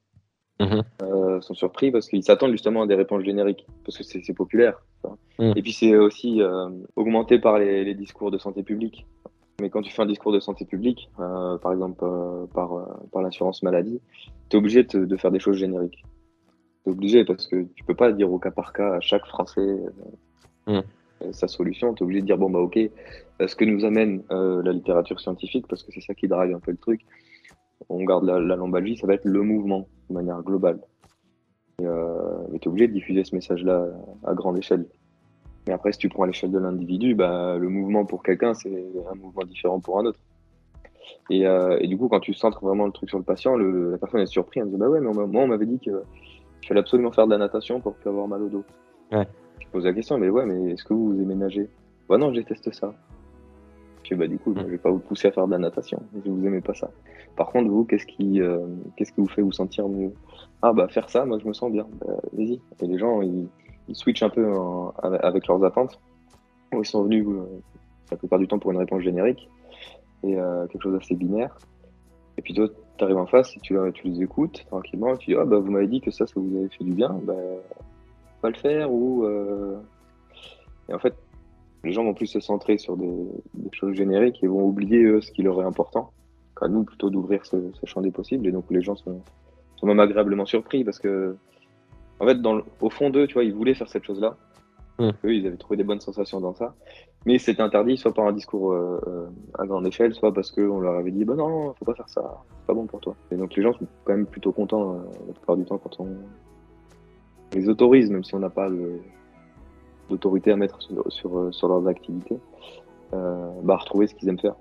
[0.61, 4.35] Mmh euh, sont surpris parce qu'ils s'attendent justement à des réponses génériques, parce que c'est
[4.35, 4.81] populaire.
[5.39, 5.53] Mmh.
[5.57, 9.07] Et puis c'est aussi euh, augmenté par les, les, discours de santé publique.
[9.63, 12.85] Mais quand tu fais un discours de santé publique, euh, par exemple euh, par, euh,
[13.13, 14.01] par l'assurance maladie,
[14.49, 16.03] tu es obligé de, de, faire des choses génériques.
[16.83, 19.25] Tu es obligé parce que tu peux pas dire au cas par cas à chaque
[19.25, 19.79] Français
[20.67, 20.81] mmh.
[21.31, 21.95] sa solution.
[21.95, 22.77] Tu es obligé de dire, bon, bah ok,
[23.47, 26.73] ce que nous amène la littérature scientifique, parce que c'est ça qui drive un peu
[26.73, 27.03] le truc,
[27.89, 30.81] on garde la, la lombalgie, ça va être le mouvement de manière globale.
[31.79, 31.85] Et
[32.59, 33.87] tu es obligé de diffuser ce message-là
[34.25, 34.87] à grande échelle.
[35.67, 38.71] Mais après, si tu prends à l'échelle de l'individu, bah, le mouvement pour quelqu'un, c'est
[39.11, 40.19] un mouvement différent pour un autre.
[41.31, 43.93] Et, euh, et, du coup, quand tu centres vraiment le truc sur le patient, le,
[43.93, 45.97] la personne est surprise, elle me dit Bah ouais, mais moi, on m'avait dit qu'il
[46.67, 48.65] fallait absolument faire de la natation pour plus avoir mal au dos.
[49.13, 49.27] Ouais.
[49.61, 51.69] Je pose la question Mais ouais, mais est-ce que vous vous aimez nager?
[52.09, 52.93] Bah non, j'ai testé ça
[54.15, 56.03] bah, du coup, je vais pas vous pousser à faire de la natation.
[56.23, 56.91] Si vous aimez pas ça.
[57.37, 58.61] Par contre, vous, qu'est-ce qui, euh,
[58.97, 60.13] qu'est-ce qui vous fait vous sentir mieux?
[60.61, 61.87] Ah, bah, faire ça, moi, je me sens bien.
[62.01, 62.61] Bah, vas-y.
[62.81, 63.49] Et les gens, ils,
[63.93, 64.55] ils switchent un peu
[65.03, 66.01] avec leurs attentes.
[66.73, 67.45] Ils sont venus, euh,
[68.11, 69.49] la plupart du temps, pour une réponse générique
[70.25, 71.55] et euh, quelque chose d'assez binaire.
[72.39, 75.15] Et puis toi, tu arrives en face et tu, les écoutes tranquillement.
[75.15, 76.93] Et tu dis, ah, bah, vous m'avez dit que ça, ça vous avait fait du
[76.93, 77.11] bien.
[77.25, 77.35] Bah,
[78.41, 79.25] pas le faire ou
[80.89, 81.15] et en fait
[81.85, 83.09] les gens vont plus se centrer sur des,
[83.73, 86.11] choses génériques et vont oublier eux, ce qui leur est important.
[86.61, 89.21] À nous plutôt d'ouvrir ce, champ des possibles et donc les gens sont,
[89.77, 91.37] sont même agréablement surpris parce que
[92.23, 94.37] en fait dans au fond d'eux tu vois ils voulaient faire cette chose là
[94.99, 95.11] mmh.
[95.25, 96.75] eux ils avaient trouvé des bonnes sensations dans ça
[97.25, 99.27] mais c'était interdit soit par un discours euh, euh,
[99.59, 102.43] à grande échelle, soit parce qu'on leur avait dit bah non, faut pas faire ça,
[102.59, 103.15] c'est pas bon pour toi.
[103.31, 106.01] Et donc les gens sont quand même plutôt contents euh, la plupart du temps quand
[106.01, 106.09] on
[107.53, 108.69] les autorise, même si on n'a pas
[110.09, 112.39] d'autorité à mettre sur, sur, leurs activités,
[113.13, 114.55] bah, retrouver ce qu'ils aiment faire.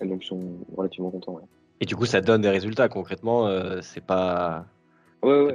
[0.00, 0.40] Et donc ils sont
[0.76, 1.40] relativement contents.
[1.80, 3.48] Et du coup, ça donne des résultats concrètement.
[3.80, 4.66] c'est pas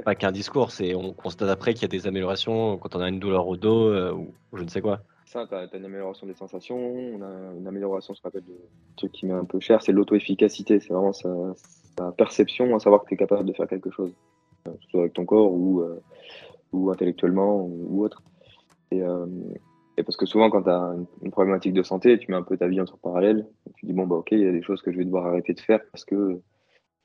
[0.04, 3.08] pas qu'un discours, c'est on constate après qu'il y a des améliorations quand on a
[3.08, 6.32] une douleur au dos ou je ne sais quoi ça, tu as, une amélioration des
[6.32, 8.58] sensations, on a une amélioration, ce qu'on appelle de
[8.96, 10.80] truc qui met un peu cher, c'est l'auto-efficacité.
[10.80, 11.28] C'est vraiment sa,
[12.16, 14.14] perception à savoir que tu es capable de faire quelque chose,
[14.68, 16.00] euh, soit avec ton corps ou, euh,
[16.72, 18.22] ou intellectuellement ou, autre.
[18.90, 19.26] Et, euh,
[19.98, 22.56] et, parce que souvent, quand tu as une, problématique de santé, tu mets un peu
[22.56, 23.46] ta vie entre parallèle.
[23.76, 25.52] Tu dis, bon, bah, ok, il y a des choses que je vais devoir arrêter
[25.52, 26.40] de faire parce que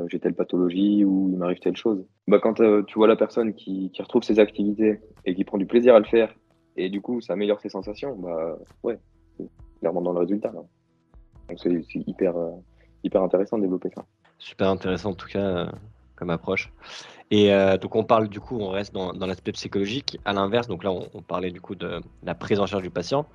[0.08, 2.06] j'ai telle pathologie ou il m'arrive telle chose.
[2.28, 5.96] Bah, quand tu vois la personne qui, retrouve ses activités et qui prend du plaisir
[5.96, 6.34] à le faire
[6.76, 9.00] et du coup, ça améliore ses sensations, bah ouais,
[9.38, 9.48] c'est
[9.80, 10.52] clairement dans le résultat.
[10.52, 12.52] Donc c'est hyper, euh,
[13.04, 14.06] hyper intéressant de développer ça.
[14.40, 15.66] Super intéressant en tout cas euh,
[16.16, 16.72] comme approche.
[17.32, 20.20] Et euh, donc on parle du coup, on reste dans, dans l'aspect psychologique.
[20.26, 23.26] À l'inverse, donc là on, parlait du coup de la prise en charge du patient.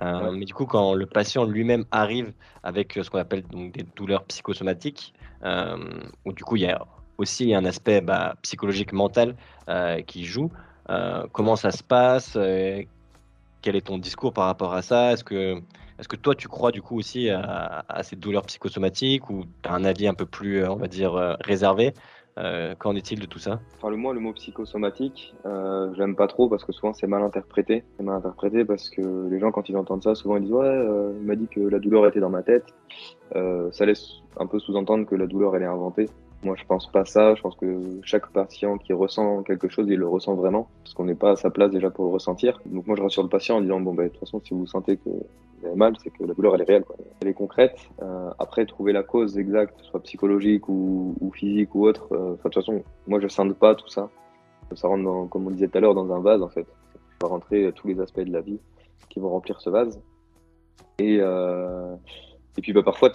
[0.00, 4.24] Mais du coup, quand le patient lui-même arrive avec ce qu'on appelle donc des douleurs
[4.24, 6.84] psychosomatiques, où du coup il y a
[7.16, 9.34] aussi un aspect bah, psychologique mental
[10.06, 10.50] qui joue.
[10.90, 12.82] Euh, comment ça se passe euh,
[13.62, 15.12] Quel est ton discours par rapport à ça?
[15.12, 15.56] Est-ce que,
[15.98, 19.72] est que toi, tu crois du coup aussi à, ces douleurs psychosomatiques ou tu as
[19.72, 21.38] un avis un peu plus, on va dire,
[22.38, 23.60] euh, Qu'en est-il de tout ça?
[23.76, 27.22] Enfin, le, Moi, le mot psychosomatique, je l'aime pas trop parce que souvent c'est mal
[27.22, 27.84] interprété.
[27.96, 30.86] C'est mal interprété parce que les gens, quand ils entendent ça, souvent ils disent Ouais,
[31.20, 32.64] il m'a dit que la douleur était dans ma tête.
[33.32, 36.08] ça laisse un peu sous-entendre que la douleur elle est inventée.
[36.44, 37.34] Moi, je pense pas ça.
[37.34, 41.04] Je pense que chaque patient qui ressent quelque chose, il le ressent vraiment, parce qu'on
[41.04, 42.60] n'est pas à sa place déjà pour le ressentir.
[42.66, 44.66] Donc moi, je rassure le patient en disant bon, ben, de toute façon, si vous
[44.66, 46.84] sentez que vous avez mal, c'est que la douleur elle est réelle,
[47.22, 47.78] elle est concrète.
[48.02, 52.08] Euh, après, trouver la cause exacte, soit psychologique ou, physique ou autre.
[52.12, 54.10] Euh, de toute façon, moi, je scinde pas tout ça.
[54.74, 56.66] Ça rentre, dans, comme on disait tout à l'heure, dans un vase en fait.
[56.92, 58.58] Ça va rentrer tous les aspects de la vie
[59.08, 60.00] qui vont remplir ce vase.
[60.98, 61.94] Et euh,
[62.56, 63.10] et puis bah, parfois,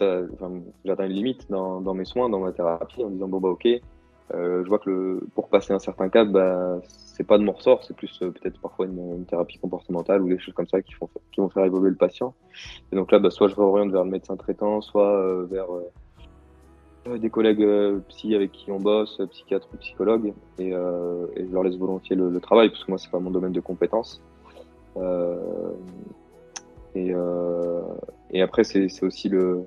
[0.86, 3.68] j'atteins une limite dans, dans, mes soins, dans ma thérapie, en disant bon bah ok,
[4.34, 7.54] euh, je vois que le, pour passer un certain cap, bah, c'est pas de mon
[7.54, 10.94] ressort, c'est plus euh, peut-être parfois une, thérapie comportementale ou des choses comme ça qui,
[10.94, 12.34] font, qui vont faire évoluer le patient.
[12.92, 17.18] Et donc là, bah, soit je réoriente vers le médecin traitant, soit euh, vers euh,
[17.18, 17.66] des collègues
[18.10, 22.30] psy avec qui on bosse, psychiatres ou psychologues, et, et, je leur laisse volontiers le,
[22.30, 24.22] le travail, parce que moi c'est pas mon domaine de compétence.
[26.96, 27.82] Et, euh,
[28.32, 29.66] et après, c'est aussi le,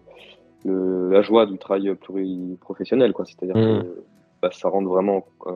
[0.64, 3.24] le, la joie du travail pluriprofessionnel, quoi.
[3.24, 3.82] C'est-à-dire mmh.
[3.82, 4.04] que
[4.42, 5.52] bah, ça rentre vraiment euh,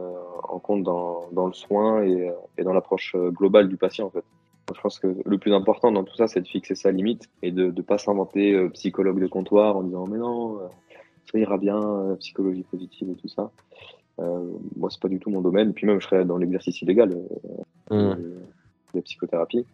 [0.48, 4.24] en compte dans, dans, le soin et, et dans l'approche globale du patient, en fait.
[4.74, 7.52] Je pense que le plus important dans tout ça, c'est de fixer sa limite et
[7.52, 10.66] de ne pas s'inventer euh, psychologue de comptoir en disant mais non, euh,
[11.30, 13.50] ça ira bien, euh, psychologie positive et tout ça.
[14.18, 15.72] Euh, moi, c'est pas du tout mon domaine.
[15.72, 17.10] Puis même, je serais dans l'exercice illégal
[17.90, 17.94] mmh.
[17.94, 18.40] de,
[18.94, 19.64] de psychothérapie.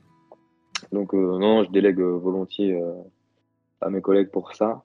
[0.93, 2.93] Donc euh, non, je délègue euh, volontiers euh,
[3.81, 4.85] à mes collègues pour ça.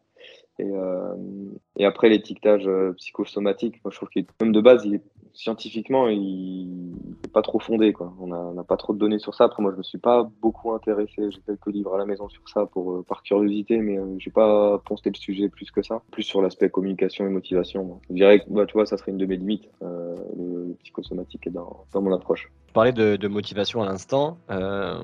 [0.59, 2.67] Et, après l'étiquetage
[2.97, 6.91] psychosomatique, moi je trouve qu'il même de base, il est, scientifiquement, il
[7.23, 7.93] n'est pas trop fondé.
[7.93, 8.13] Quoi.
[8.19, 9.45] On n'a pas trop de données sur ça.
[9.45, 11.31] Après, moi, je me suis pas beaucoup intéressé.
[11.31, 14.77] J'ai quelques livres à la maison sur ça pour, par curiosité, mais je j'ai pas
[14.79, 16.01] pensé le sujet plus que ça.
[16.11, 18.01] Plus sur l'aspect communication et motivation.
[18.09, 19.69] Je dirais que, bah, tu vois, ça serait une de mes limites.
[19.81, 24.37] le, psychosomatique est dans, dans mon approche parlais de, motivation à l'instant.
[24.51, 24.99] Euh,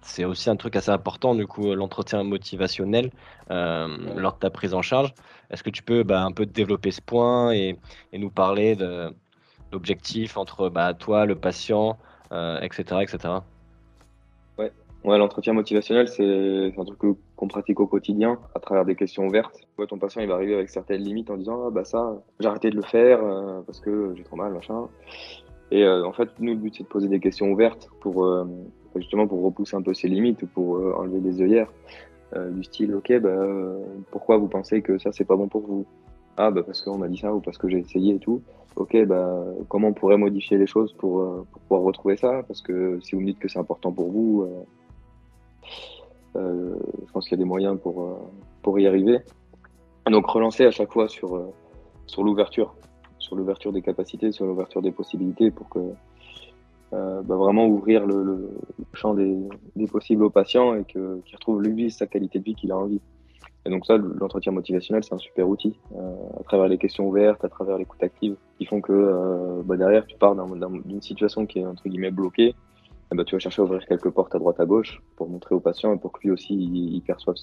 [0.00, 3.10] c'est aussi un truc assez important, du coup, l'entretien motivationnel
[3.50, 5.12] euh, lors de ta prise en charge.
[5.50, 7.76] Est-ce que tu peux bah, un peu développer ce point et,
[8.14, 8.74] nous parler
[9.72, 11.98] d'objectifs entre bah, toi, le patient,
[12.30, 13.18] etc., euh, etc.
[14.58, 14.72] Ouais,
[15.04, 16.98] ouais l'entretien motivationnel, c'est un truc
[17.36, 19.60] qu'on pratique au quotidien à travers des questions ouvertes.
[19.88, 22.70] ton patient, il va arriver avec certaines limites en disant ah, bah ça, j'ai arrêté
[22.70, 23.20] de le faire
[23.66, 24.88] parce que j'ai trop mal, machin.
[25.70, 28.44] Et euh, en fait, nous, le but, c'est de poser des questions ouvertes pour euh,
[28.96, 31.72] justement pour repousser un peu ses limites, pour euh, enlever des œillères.
[32.50, 33.36] du style, ok, bah,
[34.10, 35.86] pourquoi vous pensez que ça, c'est pas bon pour vous?
[36.36, 38.42] Ah, bah, parce qu'on m'a dit ça ou parce que j'ai essayé et tout.
[38.76, 42.42] Ok, bah, comment on pourrait modifier les choses pour, pour pouvoir retrouver ça?
[42.46, 44.46] Parce que si vous me dites que c'est important pour vous,
[46.34, 48.30] je pense qu'il y a des moyens pour,
[48.62, 49.18] pour y arriver.
[50.10, 51.52] Donc, relancer à chaque fois sur,
[52.06, 52.74] sur l'ouverture
[53.20, 55.78] sur l'ouverture des capacités, sur l'ouverture des possibilités pour que
[56.90, 58.50] bah, vraiment ouvrir le,
[58.94, 59.38] champ des,
[59.86, 63.00] possibles aux patients et qu'il retrouve lui sa qualité de vie qu'il a envie.
[63.66, 65.78] Et donc ça, l'entretien motivationnel, c'est un super outil
[66.38, 70.16] à travers les questions ouvertes, à travers l'écoute active, qui font que bah, derrière, tu
[70.16, 72.54] pars d'une situation qui est entre guillemets bloquée
[73.12, 75.54] eh ben, tu vas chercher à ouvrir quelques portes à droite à gauche pour montrer
[75.54, 77.34] au patient et pour que lui aussi il, perçoive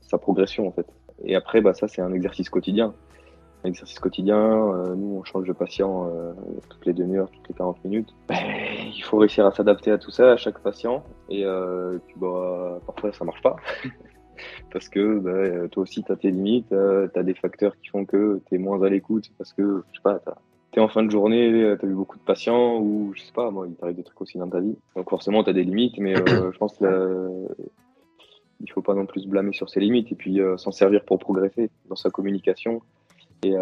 [0.00, 0.86] sa, progression en fait.
[1.24, 2.94] Et après, bah, ça c'est un exercice quotidien.
[3.62, 6.32] Un exercice quotidien, euh, nous on change de patient euh,
[6.68, 8.14] toutes les demi-heures, toutes les 40 minutes.
[8.28, 8.36] Ben,
[8.94, 11.04] il faut réussir à s'adapter à tout ça, à chaque patient.
[11.28, 13.56] Et euh, puis, bah, parfois ça marche pas.
[14.70, 18.04] Parce que bah, toi aussi tu as tes limites, tu as des facteurs qui font
[18.04, 20.20] que tu es moins à l'écoute parce que, je sais pas,
[20.74, 23.32] tu en fin de journée, euh, tu as eu beaucoup de patients ou je sais
[23.32, 24.76] pas, moi, il t'arrive des trucs aussi dans ta vie.
[24.96, 26.88] Donc forcément, tu as des limites, mais euh, je pense qu'il
[28.60, 31.04] il faut pas non plus se blâmer sur ses limites et puis euh, s'en servir
[31.04, 32.82] pour progresser dans sa communication.
[33.44, 33.54] Et,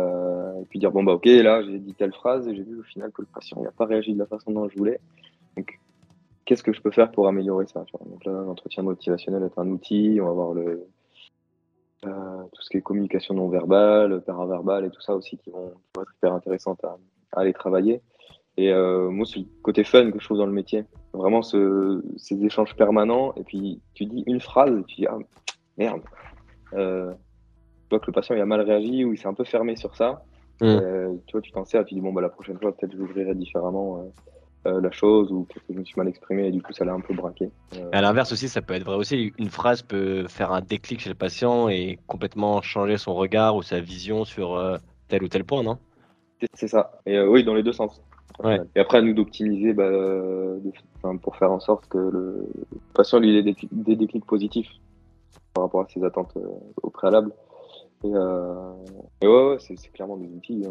[0.70, 3.10] puis dire, bon, bah ok, là, j'ai dit telle phrase et j'ai vu au final
[3.10, 5.00] que le patient n'a pas réagi de la façon dont je voulais.
[5.56, 5.80] Donc,
[6.44, 10.18] qu'est-ce que je peux faire pour améliorer ça Donc là, l'entretien motivationnel est un outil,
[10.20, 10.86] on va voir le,
[12.04, 15.72] euh, tout ce qui est communication non verbale, paraverbale et tout ça aussi qui vont,
[16.00, 16.96] être hyper intéressantes à,
[17.32, 18.00] aller travailler.
[18.56, 20.84] Et euh, moi, c'est le côté fun que je trouve dans le métier.
[21.14, 23.32] Vraiment, ce, ces échanges permanents.
[23.36, 25.18] Et puis, tu dis une phrase et tu dis, ah,
[25.78, 26.02] merde.
[26.74, 29.44] Euh, tu vois que le patient il a mal réagi ou il s'est un peu
[29.44, 30.24] fermé sur ça.
[30.60, 30.64] Mmh.
[30.66, 32.92] Euh, tu vois, tu t'en sers et tu dis, bon, bah, la prochaine fois, peut-être
[32.92, 34.12] je l'ouvrirai différemment.
[34.66, 36.84] Euh, euh, la chose ou que je me suis mal exprimé et du coup ça
[36.84, 37.50] l'a un peu braqué.
[37.76, 39.32] Euh, à l'inverse aussi, ça peut être vrai aussi.
[39.38, 43.62] Une phrase peut faire un déclic chez le patient et complètement changer son regard ou
[43.62, 44.76] sa vision sur euh,
[45.08, 45.78] tel ou tel point, non?
[46.54, 47.00] C'est ça.
[47.06, 48.00] Et oui, dans les deux sens.
[48.74, 49.90] Et après, à nous d'optimiser bah,
[51.22, 52.48] pour faire en sorte que le
[52.94, 54.70] patient lui ait des, des déclics positifs
[55.54, 56.36] par rapport à ses attentes
[56.82, 57.30] au préalable.
[58.04, 60.64] Et, et ouais, c'est clairement des outils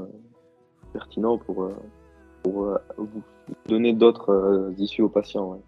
[0.92, 1.70] pertinents pour,
[2.44, 3.22] pour euh, vous
[3.68, 5.60] donner d'autres euh, issues aux patients.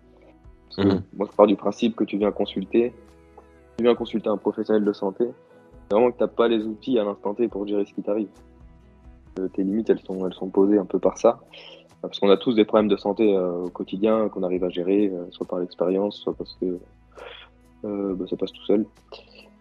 [0.77, 1.03] Mhm.
[1.13, 2.93] Moi, je pars du principe que tu viens consulter,
[3.77, 5.27] tu viens consulter un professionnel de santé,
[5.91, 8.29] vraiment que tu n'as pas les outils à l'instant T pour gérer ce qui t'arrive.
[9.39, 11.39] Euh, tes limites, elles sont, elles sont posées un peu par ça.
[12.01, 15.47] Parce qu'on a tous des problèmes de santé au quotidien qu'on arrive à gérer, soit
[15.47, 16.77] par l'expérience, soit parce que
[17.81, 18.85] bah, ça passe tout seul.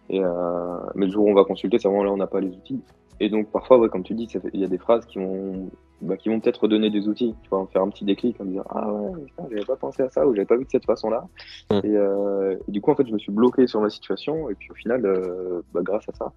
[0.09, 2.41] Et, mais le jour où on va consulter, c'est vraiment là où on n'a pas
[2.41, 2.81] les outils.
[3.19, 5.69] Et donc parfois, comme tu dis, il y a des phrases qui vont
[6.03, 8.65] bah, qui vont peut-être donner des outils, tu vois, faire un petit déclic en disant
[8.69, 11.25] ah ouais, j'avais pas pensé à ça ou j'avais pas vu de cette façon-là.
[11.71, 11.79] Mm.
[11.85, 14.69] Euh, et, du coup, en fait, je me suis bloqué sur ma situation et puis
[14.71, 16.33] au final, euh, bah, grâce à ça,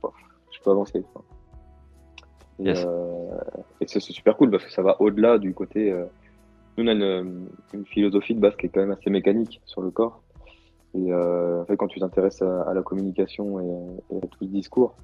[0.52, 1.02] je peux avancer.
[2.60, 3.38] Et, euh,
[3.80, 5.92] et c'est super cool parce que ça va au-delà du côté.
[6.78, 7.48] nous, on a une,
[7.86, 10.22] philosophie de base qui est quand même assez mécanique sur le corps.
[10.94, 14.94] Et en fait, quand tu t'intéresses à, la communication et, et à tout le discours,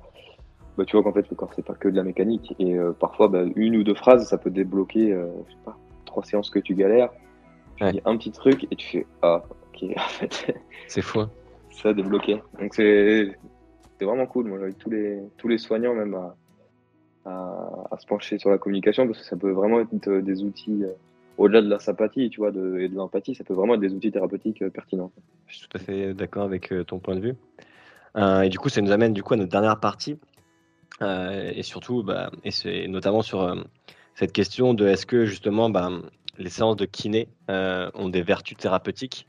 [0.76, 2.54] bah, tu vois qu'en fait le corps c'est pas que de la mécanique.
[2.58, 5.76] Et euh, parfois bah, une ou deux phrases ça peut débloquer euh, je sais pas
[6.06, 7.10] trois séances que tu galères.
[7.76, 9.42] Tu dis un petit truc et tu fais ah
[9.74, 10.54] ok en fait
[10.86, 11.24] c'est fou.
[11.70, 12.42] Ça a débloqué.
[12.58, 13.36] Donc c'est
[14.00, 14.46] vraiment cool.
[14.46, 16.34] Moi j'invite tous les tous les soignants même à,
[17.26, 20.92] à, se pencher sur la communication parce que ça peut vraiment être des outils euh,
[21.38, 23.92] au-delà de la sympathie tu vois de, et de l'empathie ça peut vraiment être des
[23.92, 25.12] outils thérapeutiques pertinents.
[25.48, 27.34] Je suis tout à fait d'accord avec ton point de vue.
[28.16, 30.12] Et du coup ça nous amène du coup à notre dernière partie.
[30.12, 30.31] euh,
[31.00, 33.56] et surtout, bah, et c'est notamment sur euh,
[34.14, 35.90] cette question de est-ce que justement bah,
[36.38, 39.26] les séances de kiné euh, ont des vertus thérapeutiques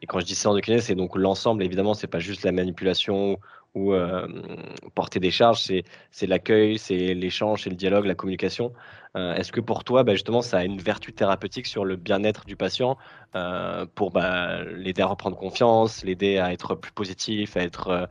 [0.00, 1.62] et quand je dis séance de kiné, c'est donc l'ensemble.
[1.62, 3.38] Évidemment, c'est pas juste la manipulation
[3.74, 3.94] ou
[4.94, 5.60] porter des charges,
[6.10, 8.72] c'est l'accueil, c'est l'échange, c'est le dialogue, la communication.
[9.14, 12.54] Est-ce que pour toi, bah, justement, ça a une vertu thérapeutique sur le bien-être du
[12.54, 12.98] patient
[13.94, 18.08] pour bah, l'aider à reprendre confiance, l'aider à être plus positif, à être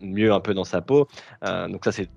[0.00, 1.08] mieux un peu dans sa peau?
[1.44, 2.08] Euh, donc ça, c'est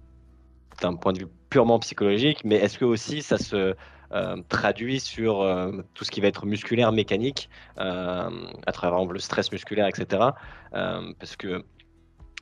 [0.81, 3.75] d'un point de vue purement psychologique, mais est-ce que aussi ça se
[4.11, 9.51] euh, traduit sur euh, tout ce qui va être musculaire, mécanique, à travers le stress
[9.51, 10.31] musculaire, etc.
[10.71, 11.63] parce que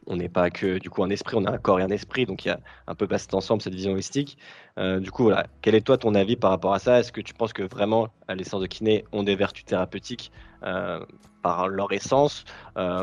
[0.07, 2.25] on n'est pas que du coup un esprit, on a un corps et un esprit,
[2.25, 4.37] donc il y a un peu passé ensemble cette vision holistique.
[4.77, 6.99] du coup, voilà, quel est toi ton avis par rapport à ça?
[6.99, 10.31] Est-ce que tu penses que vraiment les séances de kiné ont des vertus thérapeutiques
[11.41, 12.45] par leur essence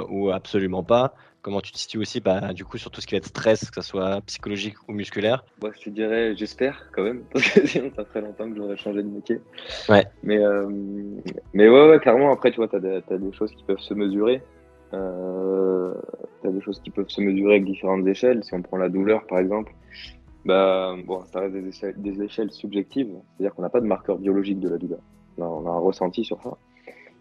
[0.08, 1.14] ou absolument pas?
[1.44, 3.70] Comment tu te situes aussi bah, du coup sur tout ce qui va être stress,
[3.70, 5.44] que ce soit psychologique ou musculaire?
[5.60, 8.78] Moi, Je te dirais, j'espère quand même, parce que sinon ça ferait longtemps que j'aurais
[8.78, 9.42] changé de métier.
[9.90, 10.06] Ouais.
[10.22, 10.66] Mais, euh,
[11.52, 14.40] mais ouais, ouais, clairement, après, tu vois, tu as, des choses qui peuvent se mesurer.
[14.94, 15.94] Euh,
[16.42, 18.44] tu as des choses qui peuvent se mesurer avec différentes échelles.
[18.44, 19.72] Si on prend la douleur, par exemple,
[20.44, 21.54] bah, bon, ça reste
[21.98, 25.00] des échelles, subjectives, c'est-à-dire qu'on n'a pas de marqueur biologique de la douleur.
[25.38, 26.56] On a, un ressenti sur ça.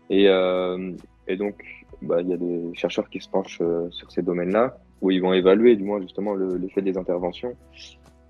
[0.10, 0.92] Et, euh,
[1.38, 1.64] donc,
[2.02, 5.22] bah, il y a des chercheurs qui se penchent euh, sur ces domaines-là, où ils
[5.22, 7.56] vont évaluer du moins justement l'effet des interventions.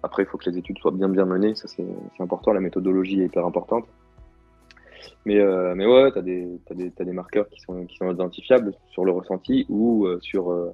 [0.03, 1.85] Après, il faut que les études soient bien bien menées, ça c'est
[2.19, 3.85] important, la méthodologie est hyper importante.
[5.25, 9.05] Mais, euh, mais ouais, tu as, des, des marqueurs qui sont, qui sont identifiables sur
[9.05, 10.51] le ressenti ou euh, sur.
[10.51, 10.73] Euh,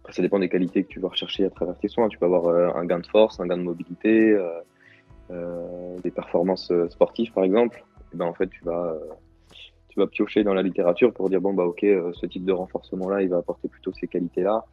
[0.00, 2.08] après, ça dépend des qualités que tu vas rechercher à travers tes soins.
[2.08, 4.34] Tu peux avoir un gain de force, un gain de mobilité,
[5.28, 7.84] des performances sportives par exemple.
[8.14, 8.96] Et ben, en fait, tu vas,
[10.00, 11.80] vas piocher dans la littérature pour dire bon, bah ok,
[12.12, 14.64] ce type de renforcement-là, il va apporter plutôt ces qualités-là.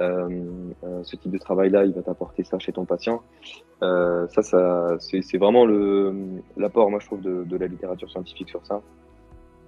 [0.00, 3.22] ce type de travail-là, il va t'apporter ça chez ton patient.
[3.82, 5.66] Euh, ça, ça c'est vraiment
[6.56, 8.82] l'apport, moi, je trouve, de, la littérature scientifique sur ça,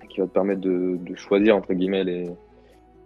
[0.08, 2.30] qui va te permettre de, choisir, entre guillemets, les,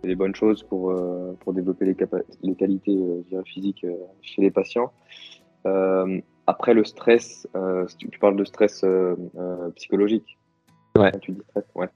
[0.04, 1.96] les bonnes choses pour, euh, pour développer les,
[2.42, 4.92] les qualités euh, physiques euh, chez les patients.
[5.66, 7.48] Euh, après, le stress,
[7.98, 8.84] tu, parles de stress
[9.74, 10.38] psychologique.
[10.96, 11.12] Ouais.
[11.20, 11.88] tu dis stress, ouais.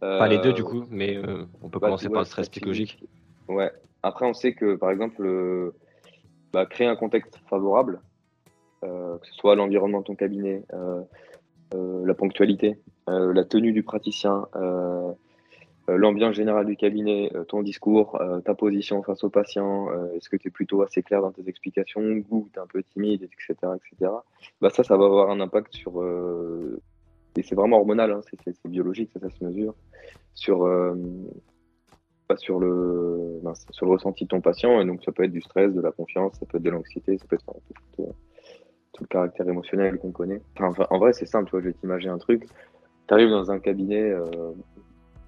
[0.00, 1.18] Pas les deux, du coup, mais
[1.62, 3.02] on peut bah, commencer par le stress psychologique.
[3.48, 3.70] Ouais.
[4.02, 5.72] Après, on sait que, par exemple,
[6.52, 8.00] bah, créer un contexte favorable,
[8.84, 11.02] euh, que ce soit l'environnement de ton cabinet, euh,
[11.74, 14.46] euh, la ponctualité, la tenue du praticien,
[15.88, 20.50] l'ambiance générale du cabinet, ton discours, ta position face au patient, est-ce que tu es
[20.50, 23.54] plutôt assez clair dans tes explications ou tu es un peu timide, etc.
[23.76, 24.12] etc.
[24.60, 26.02] Bah ça, ça va avoir un impact sur...
[27.36, 29.74] et c'est vraiment hormonal, hein, c'est biologique, ça, ça se mesure,
[30.34, 30.58] sur,
[32.36, 34.80] sur, le, ben, sur le ressenti de ton patient.
[34.80, 37.16] Et donc ça peut être du stress, de la confiance, ça peut être de l'anxiété,
[37.18, 37.44] ça peut être
[39.00, 40.40] le caractère émotionnel qu'on connaît.
[40.58, 42.46] Enfin, en vrai, c'est simple, tu vois, je vais t'imaginer un truc.
[43.06, 44.52] Tu arrives dans un cabinet euh,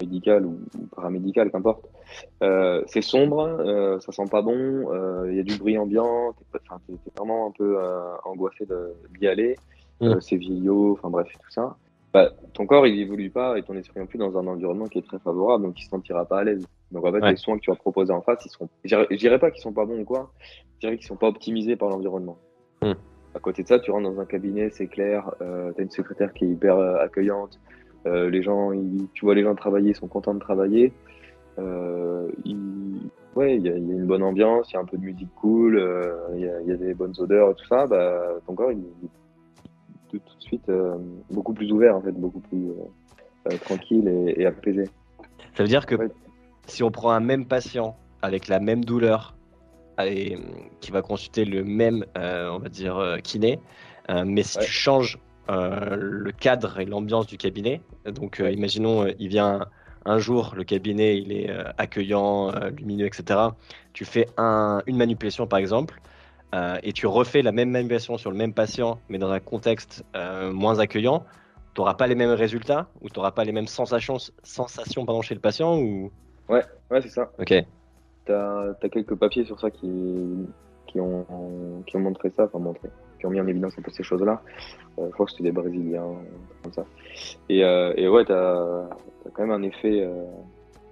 [0.00, 0.58] médical ou,
[0.94, 1.86] paramédical, qu'importe.
[2.42, 6.58] Euh, c'est sombre, euh, ça sent pas bon, il y a du bruit ambiant, t'es
[6.58, 7.78] es, vraiment un peu
[8.24, 8.66] angoissé
[9.18, 9.56] d'y aller.
[10.00, 10.18] Mm.
[10.20, 11.76] c'est vieillot, enfin bref, tout ça.
[12.12, 14.98] Bah, ton corps, il évolue pas et ton esprit non plus dans un environnement qui
[14.98, 16.66] est très favorable, donc il se sentira pas à l'aise.
[16.90, 18.68] Donc en fait, les soins que tu vas proposer en face, ils seront.
[18.84, 20.32] Je dirais pas qu'ils sont pas bons ou quoi,
[20.74, 22.36] je dirais qu'ils sont pas optimisés par l'environnement.
[22.82, 22.94] Mm.
[23.34, 25.90] À côté de ça, tu rentres dans un cabinet, c'est clair, euh, tu as une
[25.90, 27.60] secrétaire qui est hyper euh, accueillante,
[28.06, 28.72] euh, les gens,
[29.14, 30.92] tu vois les gens travailler, ils sont contents de travailler.
[31.60, 32.28] Euh,
[33.36, 35.80] ouais, il y, a une bonne ambiance, il y a un peu de musique cool,
[36.34, 37.86] il y, a des bonnes odeurs et tout ça.
[37.86, 38.82] Bah, ton corps, il
[40.50, 40.70] suite
[41.30, 42.68] beaucoup plus ouvert, en fait, beaucoup plus
[43.62, 44.84] tranquille et, apaisé.
[45.54, 45.96] Ça veut dire que
[46.66, 49.34] si on prend un même patient avec la même douleur,
[50.06, 50.38] et,
[50.80, 53.58] qui va consulter le même, euh, on va dire, euh, kiné.
[54.10, 59.66] Euh, mais si tu changes le cadre et l'ambiance du cabinet, donc imaginons, il vient
[60.04, 63.48] un jour, le cabinet il est accueillant, lumineux, etc.
[63.92, 66.00] Tu fais un, une manipulation par exemple,
[66.82, 70.78] et tu refais la même manipulation sur le même patient, mais dans un contexte moins
[70.78, 71.24] accueillant,
[71.74, 75.22] tu n'auras pas les mêmes résultats ou tu n'auras pas les mêmes sensations, sensations pardon,
[75.22, 76.10] chez le patient ou...
[76.48, 77.30] Ouais, ouais c'est ça.
[77.38, 77.54] Ok
[78.26, 80.46] tu as, quelques papiers sur ça qui,
[80.86, 81.26] qui, ont,
[81.86, 82.88] qui ont montré ça, enfin montré,
[83.18, 84.42] qui ont mis en évidence un peu ces choses-là.
[84.98, 86.16] Euh, je crois que c'était des Brésiliens,
[86.62, 86.84] comme ça.
[87.48, 88.88] Et, euh, et ouais, tu as,
[89.32, 90.08] quand même un effet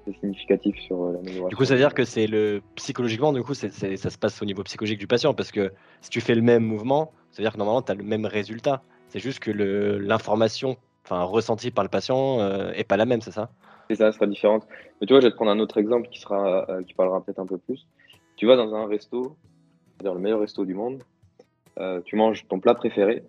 [0.09, 1.49] euh, significatif sur l'amélioration.
[1.49, 4.45] Du coup, ça veut dire que c'est le psychologiquement, du coup, ça se passe au
[4.45, 7.53] niveau psychologique du patient parce que si tu fais le même mouvement, ça veut dire
[7.53, 8.83] que normalement, tu as le même résultat.
[9.09, 12.41] C'est juste que l'information enfin, ressentie par le patient
[12.73, 13.51] est pas la même, c'est ça?
[13.89, 14.67] C'est ça, sera différente.
[15.01, 17.23] Mais tu vois, je vais te prendre un autre exemple qui, sera, euh, qui parlera
[17.23, 17.87] peut-être un peu plus.
[18.37, 19.37] Tu vas dans un resto,
[19.97, 21.03] c'est-à-dire le meilleur resto du monde,
[21.79, 23.25] euh, tu manges ton plat préféré.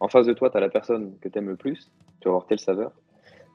[0.00, 2.30] En face de toi, tu as la personne que tu aimes le plus, tu vas
[2.30, 2.92] avoir telle saveur,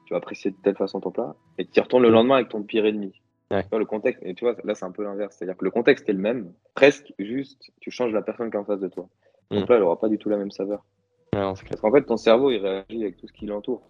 [0.06, 2.48] tu vas apprécier de telle façon ton plat, et tu y retournes le lendemain avec
[2.48, 3.12] ton pire ennemi.
[3.50, 5.36] Tu vois, le contexte, et tu vois, là, c'est un peu l'inverse.
[5.36, 8.60] C'est-à-dire que le contexte est le même, presque juste, tu changes la personne qui est
[8.60, 9.08] en face de toi.
[9.50, 9.66] Ton mm.
[9.66, 10.84] plat, elle n'aura pas du tout la même saveur.
[11.30, 13.82] Parce qu'en fait, ton cerveau, il réagit avec tout ce qui l'entoure.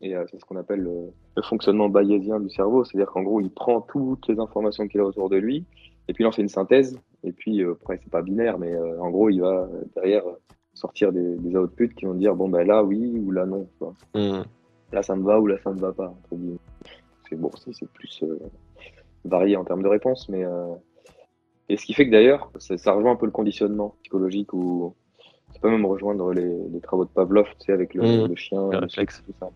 [0.00, 2.84] Et euh, c'est ce qu'on appelle le, fonctionnement bayésien du cerveau.
[2.84, 5.64] C'est-à-dire qu'en gros, il prend toutes les informations qu'il a autour de lui,
[6.06, 6.98] et puis il en fait une synthèse.
[7.24, 10.22] Et puis, euh, après, c'est pas binaire, mais euh, en gros, il va derrière
[10.74, 13.66] sortir des, des outputs qui vont dire bon, ben là, oui, ou là, non.
[14.14, 14.42] Mmh.
[14.92, 16.12] Là, ça me va, ou là, ça me va pas.
[17.28, 18.24] C'est bon, c'est plus
[19.24, 20.44] varié en termes de réponse, mais.
[21.68, 24.92] Et ce qui fait que d'ailleurs, ça, rejoint un peu le conditionnement psychologique ou
[25.52, 28.36] ça peut même rejoindre les, travaux de Pavlov, tu sais, avec le, mmh.
[28.36, 29.50] chien, le, réflexe, tout ça.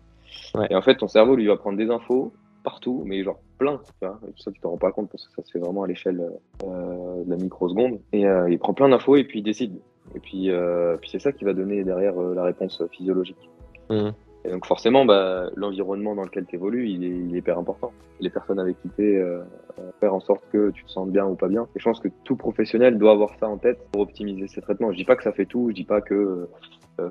[0.69, 2.31] Et en fait, ton cerveau, lui, va prendre des infos
[2.63, 3.77] partout, mais genre plein.
[3.77, 5.83] Tu vois, et ça, tu t'en rends pas compte parce que ça se fait vraiment
[5.83, 6.21] à l'échelle
[6.63, 7.99] euh, de la microseconde.
[8.11, 9.79] Et euh, il prend plein d'infos et puis il décide.
[10.13, 13.49] Et puis, euh, puis c'est ça qui va donner derrière la réponse physiologique.
[13.89, 14.09] Mmh.
[14.45, 17.91] Et donc forcément, bah, l'environnement dans lequel tu évolues, il est, il est, hyper important.
[18.19, 19.23] Les personnes avec qui tu es,
[19.99, 21.67] faire en sorte que tu te sens bien ou pas bien.
[21.75, 24.91] Et je pense que tout professionnel doit avoir ça en tête pour optimiser ses traitements.
[24.91, 26.47] Je dis pas que ça fait tout, je dis pas que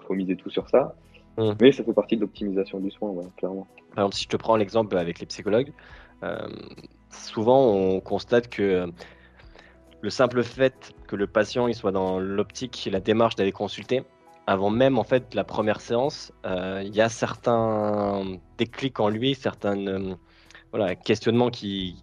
[0.06, 0.94] faut miser tout sur ça.
[1.36, 1.52] Mmh.
[1.60, 3.66] Mais ça fait partie de l'optimisation du soin, clairement.
[3.94, 5.72] Par exemple, si je te prends l'exemple avec les psychologues,
[6.22, 6.46] euh,
[7.10, 8.86] souvent on constate que
[10.00, 14.04] le simple fait que le patient il soit dans l'optique la démarche d'aller consulter,
[14.46, 19.34] avant même en fait la première séance, euh, il y a certains déclics en lui,
[19.34, 20.14] certains euh,
[20.72, 22.02] voilà, questionnements qui,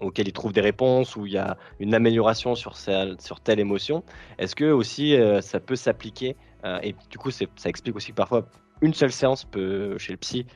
[0.00, 4.04] auxquels il trouve des réponses, ou il y a une amélioration sur, sur telle émotion.
[4.38, 6.36] Est-ce que aussi euh, ça peut s'appliquer
[6.82, 8.46] Et du coup, ça explique aussi que parfois
[8.82, 10.46] une seule séance peut, chez le psy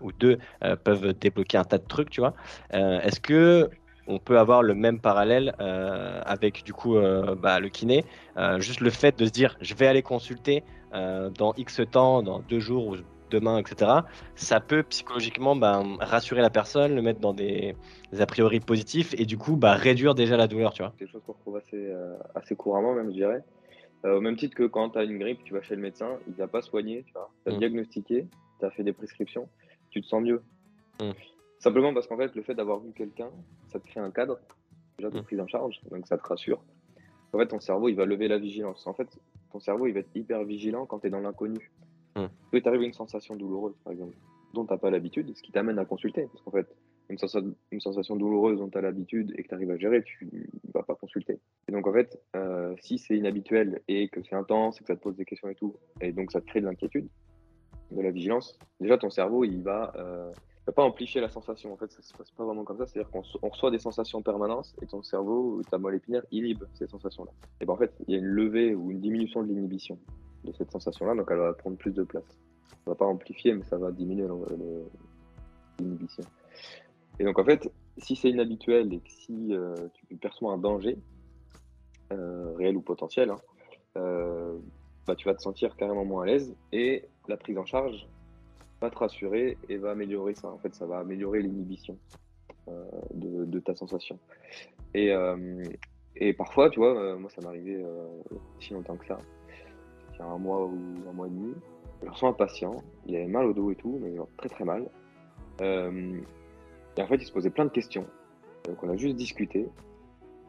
[0.00, 0.38] ou deux
[0.82, 2.34] peuvent débloquer un tas de trucs, tu vois.
[2.72, 3.70] Est-ce que
[4.10, 8.04] on peut avoir le même parallèle euh, avec du coup euh, bah, le kiné.
[8.36, 12.40] Euh, juste le fait de se dire je vais aller consulter dans X temps, dans
[12.40, 12.96] deux jours ou
[13.30, 13.92] demain, etc.
[14.34, 17.76] Ça peut psychologiquement bah, rassurer la personne, le mettre dans des,
[18.18, 20.92] a priori positifs et du coup bah, réduire déjà la douleur, tu vois.
[20.98, 21.94] Quelque chose qu'on retrouve assez,
[22.34, 23.44] assez couramment même, je dirais.
[24.02, 26.34] au même titre que quand tu as une grippe, tu vas chez le médecin, il
[26.34, 27.30] va pas soigner, tu vois.
[27.46, 27.58] as mm.
[27.58, 28.26] diagnostiqué,
[28.58, 29.48] tu as fait des prescriptions,
[29.90, 30.42] tu te sens mieux.
[31.00, 31.12] Mm.
[31.60, 33.30] Simplement parce qu'en fait, le fait d'avoir vu quelqu'un,
[33.68, 34.38] ça te crée un cadre
[34.98, 35.24] déjà de mm.
[35.24, 36.62] prise en charge, donc ça te rassure.
[37.32, 38.86] En fait, ton cerveau, il va lever la vigilance.
[38.86, 39.08] En fait,
[39.52, 41.70] ton cerveau, il va être hyper vigilant quand tu es dans l'inconnu.
[42.16, 42.26] Mm.
[42.52, 44.16] Tu t'arrives une sensation douloureuse, par exemple,
[44.54, 46.26] dont tu n'as pas l'habitude, ce qui t'amène à consulter.
[46.32, 46.74] Parce qu'en fait,
[47.10, 50.72] une, sensation douloureuse dont tu as l'habitude et que tu arrives à gérer, tu ne
[50.72, 51.38] vas pas consulter.
[51.68, 54.96] Et donc, en fait, euh, si c'est inhabituel et que c'est intense et que ça
[54.96, 57.08] te pose des questions et tout, et donc ça te crée de l'inquiétude,
[57.90, 59.92] de la vigilance, déjà ton cerveau, il va.
[59.96, 60.32] Euh,
[60.72, 61.72] pas amplifier la sensation.
[61.72, 62.86] En fait, ça se passe pas vraiment comme ça.
[62.86, 66.86] C'est-à-dire qu'on reçoit des sensations en permanence et ton cerveau, ta moelle épinière, inhibe ces
[66.86, 67.32] sensations-là.
[67.60, 69.98] Et ben en fait, il y a une levée ou une diminution de l'inhibition
[70.44, 72.24] de cette sensation-là, donc elle va prendre plus de place.
[72.84, 74.26] Ça va pas amplifier, mais ça va diminuer
[75.78, 76.24] l'inhibition.
[77.18, 79.74] Et donc en fait, si c'est inhabituel et que si euh,
[80.08, 80.96] tu perçois un danger,
[82.12, 83.38] euh, réel ou potentiel, hein,
[83.96, 84.58] euh,
[85.06, 88.08] bah, tu vas te sentir carrément moins à l'aise et la prise en charge
[88.80, 90.48] va te rassurer et va améliorer ça.
[90.48, 91.96] En fait, ça va améliorer l'inhibition
[92.68, 94.18] euh, de, ta sensation.
[94.94, 95.62] Et, euh,
[96.16, 97.84] et parfois, tu vois, euh, moi, ça arrivé
[98.58, 99.18] si longtemps que ça,
[100.12, 100.78] il y a un mois ou
[101.08, 101.54] un mois et demi.
[102.02, 104.88] Je reçois un patient, il avait mal au dos et tout, mais très très mal.
[105.60, 108.06] et en fait, il se posait plein de questions.
[108.64, 109.68] Donc, on a juste discuté.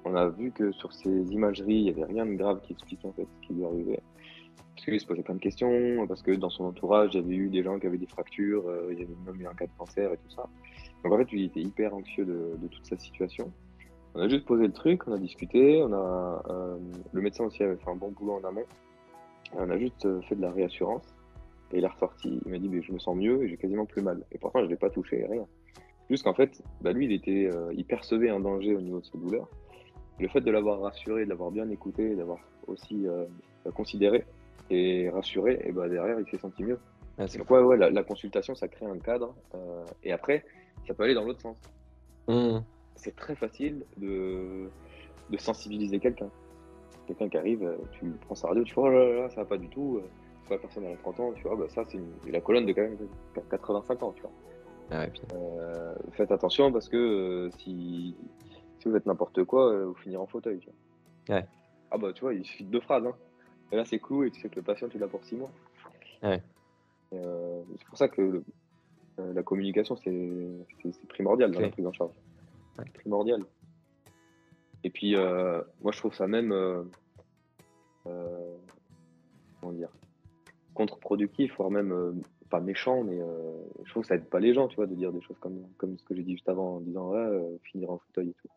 [0.03, 3.07] On a vu que sur ces imageries, il n'y avait rien de grave qui expliquait
[3.07, 3.99] en fait ce qui lui arrivait
[4.81, 7.61] parce qu'il se posait plein de questions, parce que dans son entourage, avait eu des
[7.61, 10.11] gens qui avaient des fractures, euh, il y avait même eu un cas de cancer
[10.11, 10.49] et tout ça.
[11.03, 13.51] Donc en fait, il était hyper anxieux de, toute cette situation.
[14.15, 16.77] On a juste posé le truc, on a discuté, on a, euh,
[17.13, 18.65] le médecin aussi avait fait un bon boulot en amont.
[19.55, 21.05] on a juste euh, fait de la réassurance.
[21.73, 24.01] Et il est ressorti, il m'a dit je me sens mieux et j'ai quasiment plus
[24.01, 24.23] mal.
[24.31, 25.45] Et pourtant, je ne l'ai pas touché, rien.
[26.09, 29.17] Juste qu'en fait, bah, lui, il, était, il percevait un danger au niveau de sa
[29.19, 29.47] douleur.
[30.19, 33.05] le fait de l'avoir rassuré, de l'avoir bien écouté, d'avoir aussi
[33.73, 34.25] considéré,
[35.09, 36.79] rassuré, et bah derrière, il s'est senti mieux.
[37.17, 39.35] Donc, ouais, ouais, la, consultation, ça crée un cadre.
[39.53, 40.43] Euh, et après,
[40.87, 41.57] ça peut aller dans l'autre sens.
[42.27, 42.59] Mmh.
[42.95, 44.69] C'est très facile de,
[45.29, 46.29] de sensibiliser quelqu'un.
[47.07, 49.45] Quelqu'un qui arrive, euh, tu prends sa radio, tu vois, oh là, là, ça va
[49.45, 49.97] pas du tout.
[49.97, 50.07] Euh,
[50.49, 51.99] la personne a 30 ans, tu vois, bah, ça, c'est
[52.29, 52.97] la colonne de quand même
[53.49, 54.31] 85 ans, tu vois.
[54.93, 55.05] Ah
[56.11, 58.13] faites attention parce que si,
[58.77, 60.59] si vous faites n'importe quoi, vous finirez en fauteuil.
[60.59, 60.67] Tu
[61.27, 61.37] vois.
[61.37, 61.45] Ouais.
[61.91, 63.05] Ah bah tu vois, il suffit de deux phrases.
[63.05, 63.15] Hein.
[63.71, 65.51] Et là, c'est cool et tu sais que le patient, tu l'as pour six mois.
[67.13, 68.43] Euh, c'est pour ça que
[69.19, 72.11] euh, la communication, c'est primordial dans la prise en charge.
[72.93, 73.43] Primordial.
[74.83, 76.49] Et puis, euh, moi, je trouve ça même,
[78.03, 79.89] comment dire,
[80.73, 83.19] contre-productif, voire même pas méchant, mais
[83.85, 85.67] je trouve que ça aide pas les gens, tu vois, de dire des choses comme,
[85.77, 88.49] comme ce que j'ai dit juste avant, en disant, ouais, finir en fauteuil et tout.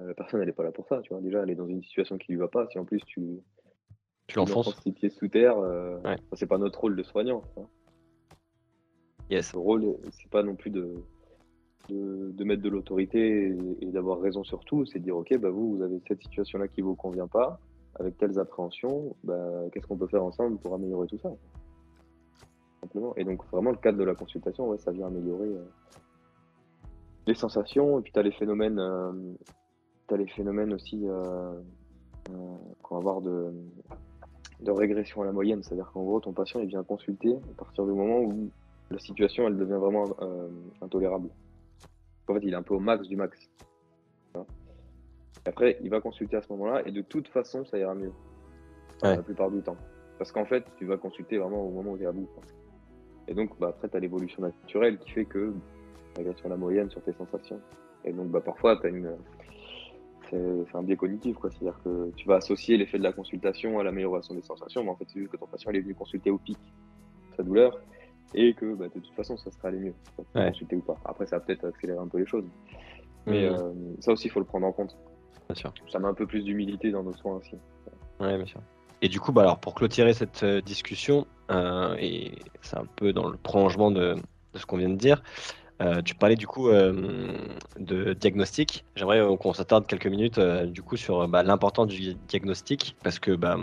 [0.00, 1.20] la personne, elle n'est pas là pour ça, tu vois.
[1.20, 2.66] Déjà, elle est dans une situation qui lui va pas.
[2.68, 3.40] Si en plus tu,
[4.30, 4.80] tu l'enfonces.
[4.80, 5.98] pieds sous terre, euh,
[6.34, 7.42] c'est pas notre rôle de soignant.
[9.28, 9.52] Yes.
[9.52, 10.94] Le rôle, c'est pas non plus de,
[11.88, 15.76] de, mettre de l'autorité et, d'avoir raison sur tout, c'est de dire ok, bah vous,
[15.76, 17.60] vous avez cette situation-là qui vous convient pas,
[17.98, 19.36] avec telles appréhensions, bah,
[19.72, 21.30] qu'est-ce qu'on peut faire ensemble pour améliorer tout ça?
[22.80, 23.14] Simplement.
[23.16, 25.64] Et donc vraiment le cadre de la consultation, ouais, ça vient améliorer euh,
[27.26, 29.12] les sensations, et puis tu as les phénomènes, euh,
[30.10, 31.06] as les phénomènes aussi
[32.82, 33.52] qu'on va avoir de
[34.62, 35.62] de régression à la moyenne.
[35.62, 38.50] C'est-à-dire qu'en gros, ton patient il vient consulter à partir du moment où
[38.90, 40.48] la situation elle devient vraiment euh,
[40.82, 41.28] intolérable.
[42.28, 43.38] En fait, il est un peu au max du max.
[45.46, 48.12] Après, il va consulter à ce moment-là et de toute façon, ça ira mieux.
[49.02, 49.76] La plupart du temps.
[50.18, 52.28] Parce qu'en fait, tu vas consulter vraiment au moment où tu es à bout.
[53.26, 55.54] Et donc, bah, après, tu as l'évolution naturelle qui fait que
[56.16, 57.60] régression à la moyenne sur tes sensations.
[58.04, 59.16] Et donc, bah, parfois, tu as une
[60.30, 61.36] c'est un biais cognitif.
[61.42, 64.96] C'est-à-dire que tu vas associer l'effet de la consultation à l'amélioration des sensations, mais en
[64.96, 66.58] fait, c'est juste que ton patient est venu consulter au pic
[67.36, 67.78] sa douleur
[68.34, 69.94] et que bah, de toute façon, ça sera aller mieux,
[70.34, 70.96] consulter ou pas.
[71.04, 72.44] Après, ça va peut-être accélérer un peu les choses.
[73.26, 73.54] Mais mmh.
[73.54, 74.96] euh, ça aussi, il faut le prendre en compte.
[75.48, 75.74] Bien sûr.
[75.90, 77.56] Ça met un peu plus d'humilité dans nos soins aussi.
[78.20, 78.60] Ouais, bien sûr.
[79.02, 81.26] Et du coup, bah, alors, pour clôturer cette discussion,
[81.98, 84.14] et c'est un peu dans le prolongement de,
[84.52, 85.22] de ce qu'on vient de dire,
[86.04, 88.84] tu parlais du coup de diagnostic.
[88.96, 93.56] J'aimerais qu'on s'attarde quelques minutes du coup sur bah, l'importance du diagnostic parce que bah,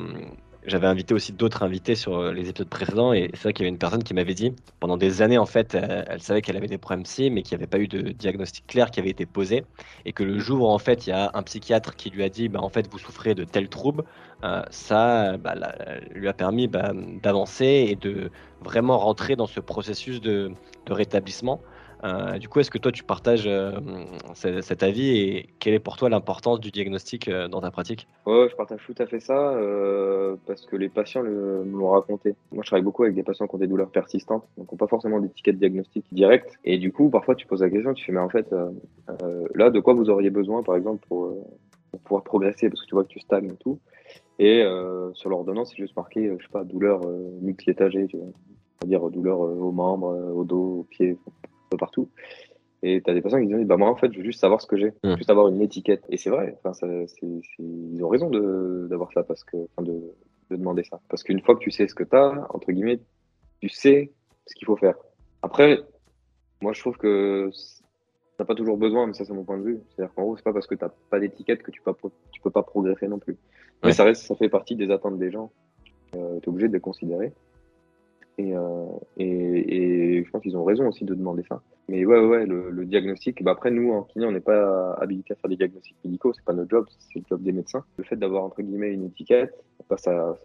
[0.68, 3.68] j'avais invité aussi d'autres invités sur euh, les épisodes précédents et c'est vrai qu'il y
[3.68, 6.68] avait une personne qui m'avait dit pendant des années en fait elle, savait qu'elle avait
[6.68, 9.26] des problèmes psy mais qu'il n'y avait pas eu de diagnostic clair qui avait été
[9.26, 9.64] posé
[10.06, 12.30] et que le jour où en fait il y a un psychiatre qui lui a
[12.30, 14.04] dit bah, en fait vous souffrez de tel trouble
[14.44, 15.56] euh, ça bah,
[16.14, 18.30] lui a permis d'avancer et de
[18.62, 20.52] vraiment rentrer dans ce processus de
[20.90, 21.62] rétablissement
[22.04, 23.72] euh, du coup, est-ce que toi, tu partages euh,
[24.34, 28.08] cet avis et quelle est pour toi l'importance du diagnostic euh, dans ta pratique?
[28.26, 29.56] Ouais, je partage tout à fait ça
[30.46, 32.36] parce que les patients me l'ont raconté.
[32.52, 34.78] Moi, je travaille beaucoup avec des patients qui ont des douleurs persistantes, donc qui n'ont
[34.78, 36.58] pas forcément d'étiquette diagnostique directe.
[36.64, 38.54] Et du coup, parfois, tu poses la question, tu fais, mais en fait,
[39.56, 41.34] là, de quoi vous auriez besoin, par exemple, pour,
[42.04, 42.70] pouvoir progresser?
[42.70, 43.80] Parce que tu vois que tu stagnes et tout.
[44.40, 44.64] Et
[45.14, 47.02] sur l'ordonnance, c'est juste marqué, je sais pas, douleur
[47.42, 48.28] multi-étagée, tu vois.
[48.80, 51.18] C'est-à-dire douleur aux membres, au dos, aux pieds,
[51.70, 52.10] peu partout.
[52.84, 54.62] Et tu as des personnes qui disent bah moi en fait je veux juste savoir
[54.62, 55.18] ce que j'ai, mmh.
[55.18, 56.04] juste avoir une étiquette.
[56.10, 56.88] Et c'est vrai, ça,
[57.20, 60.14] ils ont raison d'avoir ça parce que, de,
[60.52, 61.00] de, demander ça.
[61.10, 63.00] Parce qu'une fois que tu sais ce que tu as, entre guillemets,
[63.62, 64.12] tu sais
[64.46, 64.96] ce qu'il faut faire.
[65.42, 65.82] Après,
[66.62, 67.50] moi je trouve que
[68.38, 69.80] t'as pas toujours besoin, mais ça c'est mon point de vue.
[69.90, 71.94] C'est-à-dire qu'en gros c'est pas parce que t'as pas d'étiquette que tu peux,
[72.32, 73.38] tu peux pas progresser non plus.
[73.84, 75.52] Mais ça reste, ça fait partie des attentes des gens.
[76.16, 77.34] Euh, tu es obligé de les considérer.
[78.38, 78.86] Et, euh,
[79.18, 81.62] et, je pense qu'ils ont raison aussi de demander ça.
[81.90, 85.36] Mais ouais, ouais, le, diagnostic, bah après, nous, en kiné, on n'est pas habilité à
[85.38, 87.84] faire des diagnostics médicaux, c'est pas notre job, c'est le job des médecins.
[87.98, 89.56] Le fait d'avoir, entre guillemets, une étiquette,
[89.90, 90.38] bah, ça,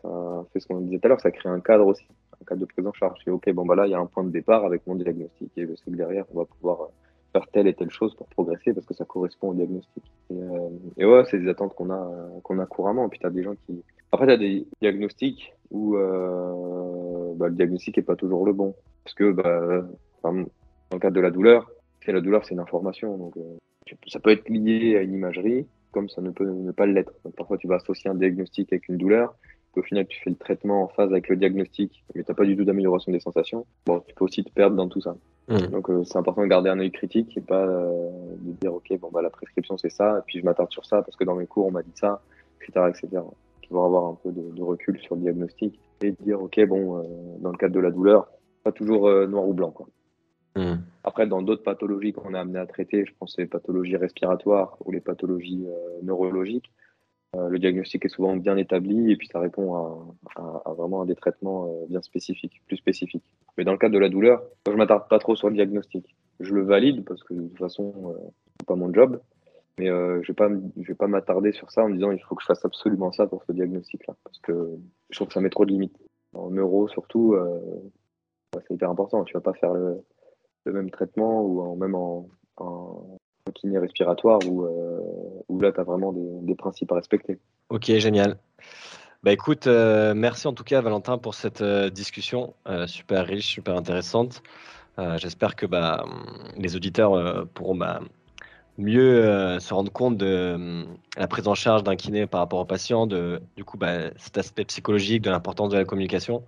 [0.52, 2.06] fait ce qu'on disait tout à l'heure, ça crée un cadre aussi,
[2.40, 3.20] un cadre de prise en charge.
[3.26, 5.50] Et ok, bon, bah là, il y a un point de départ avec mon diagnostic,
[5.56, 6.88] et je sais que derrière, on va pouvoir
[7.32, 10.04] faire telle et telle chose pour progresser parce que ça correspond au diagnostic.
[10.30, 12.10] Et, euh, ouais, c'est des attentes qu'on a,
[12.42, 13.06] qu'on a couramment.
[13.06, 13.82] Et puis, tu as des gens qui.
[14.12, 18.74] Après, tu as des diagnostics où euh, bah, le diagnostic n'est pas toujours le bon.
[19.04, 19.86] Parce que, bah,
[20.22, 21.70] dans le cadre de la douleur,
[22.06, 23.16] la douleur, c'est une information.
[23.16, 26.86] Donc, euh, ça peut être lié à une imagerie, comme ça ne peut ne pas
[26.86, 27.12] l'être.
[27.36, 29.34] Parfois, tu vas associer un diagnostic avec une douleur.
[29.74, 32.44] Au final, tu fais le traitement en phase avec le diagnostic, mais tu n'as pas
[32.44, 33.64] du tout d'amélioration des sensations.
[33.86, 35.16] Bon, tu peux aussi te perdre dans tout ça.
[35.48, 35.56] Mmh.
[35.68, 38.10] Donc euh, c'est important de garder un œil critique et pas euh,
[38.42, 41.02] de dire ok bon bah la prescription c'est ça et puis je m'attarde sur ça
[41.02, 42.22] parce que dans mes cours on m'a dit ça
[42.60, 43.22] etc etc.
[43.62, 47.02] Toujours avoir un peu de, de, recul sur le diagnostic et dire ok bon euh,
[47.40, 48.28] dans le cadre de la douleur
[48.64, 49.88] pas toujours noir ou blanc quoi.
[50.54, 50.82] Mmh.
[51.02, 54.92] Après dans d'autres pathologies qu'on a amené à traiter, je pense les pathologies respiratoires ou
[54.92, 55.66] les pathologies
[56.02, 56.70] neurologiques,
[57.34, 59.74] euh, le diagnostic est souvent bien établi et puis ça répond
[60.36, 63.24] à, vraiment à des traitements euh, bien spécifiques, plus spécifiques.
[63.56, 66.14] Mais dans le cadre de la douleur, je m'attarde pas trop sur le diagnostic.
[66.40, 68.28] Je le valide parce que de toute façon, euh,
[68.60, 69.18] c'est pas mon job.
[69.78, 69.88] Mais
[70.36, 72.64] pas, je vais pas m'attarder sur ça en me disant il faut que je fasse
[72.64, 74.76] absolument ça pour ce diagnostic-là, parce que
[75.10, 75.96] je trouve que ça met trop de limites.
[76.34, 77.36] En neuro surtout,
[78.60, 79.24] c'est hyper important.
[79.24, 80.02] Tu vas pas faire le,
[80.66, 82.28] même traitement ou en, même en,
[83.54, 85.00] kiné respiratoire où, euh,
[85.60, 87.38] là, tu as vraiment des, principes à respecter.
[87.68, 88.38] Ok, génial.
[89.22, 92.54] Bah écoute, euh, merci en tout cas Valentin pour cette euh, discussion
[92.86, 94.42] super riche, super intéressante.
[95.16, 96.04] J'espère que bah,
[96.56, 98.00] les auditeurs pourront bah,
[98.78, 100.84] mieux se rendre compte de
[101.16, 104.38] la prise en charge d'un kiné par rapport au patient, de du coup bah, cet
[104.38, 106.42] aspect psychologique, de l'importance de la communication.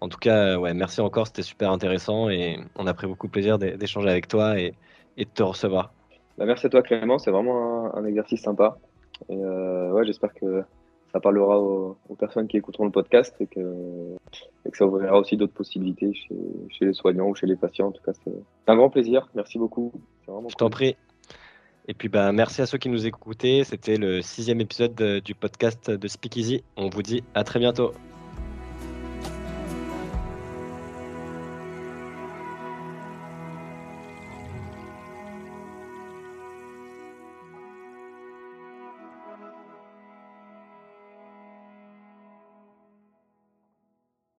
[0.00, 3.32] En tout cas, ouais, merci encore, c'était super intéressant et on a pris beaucoup de
[3.32, 4.74] plaisir d'échanger avec toi et,
[5.16, 5.92] et de te recevoir.
[6.38, 8.76] Bah, merci à toi Clément, c'est vraiment un, exercice sympa.
[9.28, 10.62] Et euh, ouais, j'espère que
[11.12, 14.16] ça parlera aux, personnes qui écouteront le podcast et que,
[14.74, 17.88] ça ouvrira aussi d'autres possibilités chez, les soignants ou chez les patients.
[17.88, 18.32] En tout cas, c'est
[18.66, 19.28] un grand plaisir.
[19.34, 19.92] Merci beaucoup.
[20.26, 20.96] Je t'en prie.
[21.88, 23.62] Et puis bah, merci à ceux qui nous écoutaient.
[23.64, 26.64] C'était le sixième épisode du podcast de Speakeasy.
[26.76, 27.92] On vous dit à très bientôt.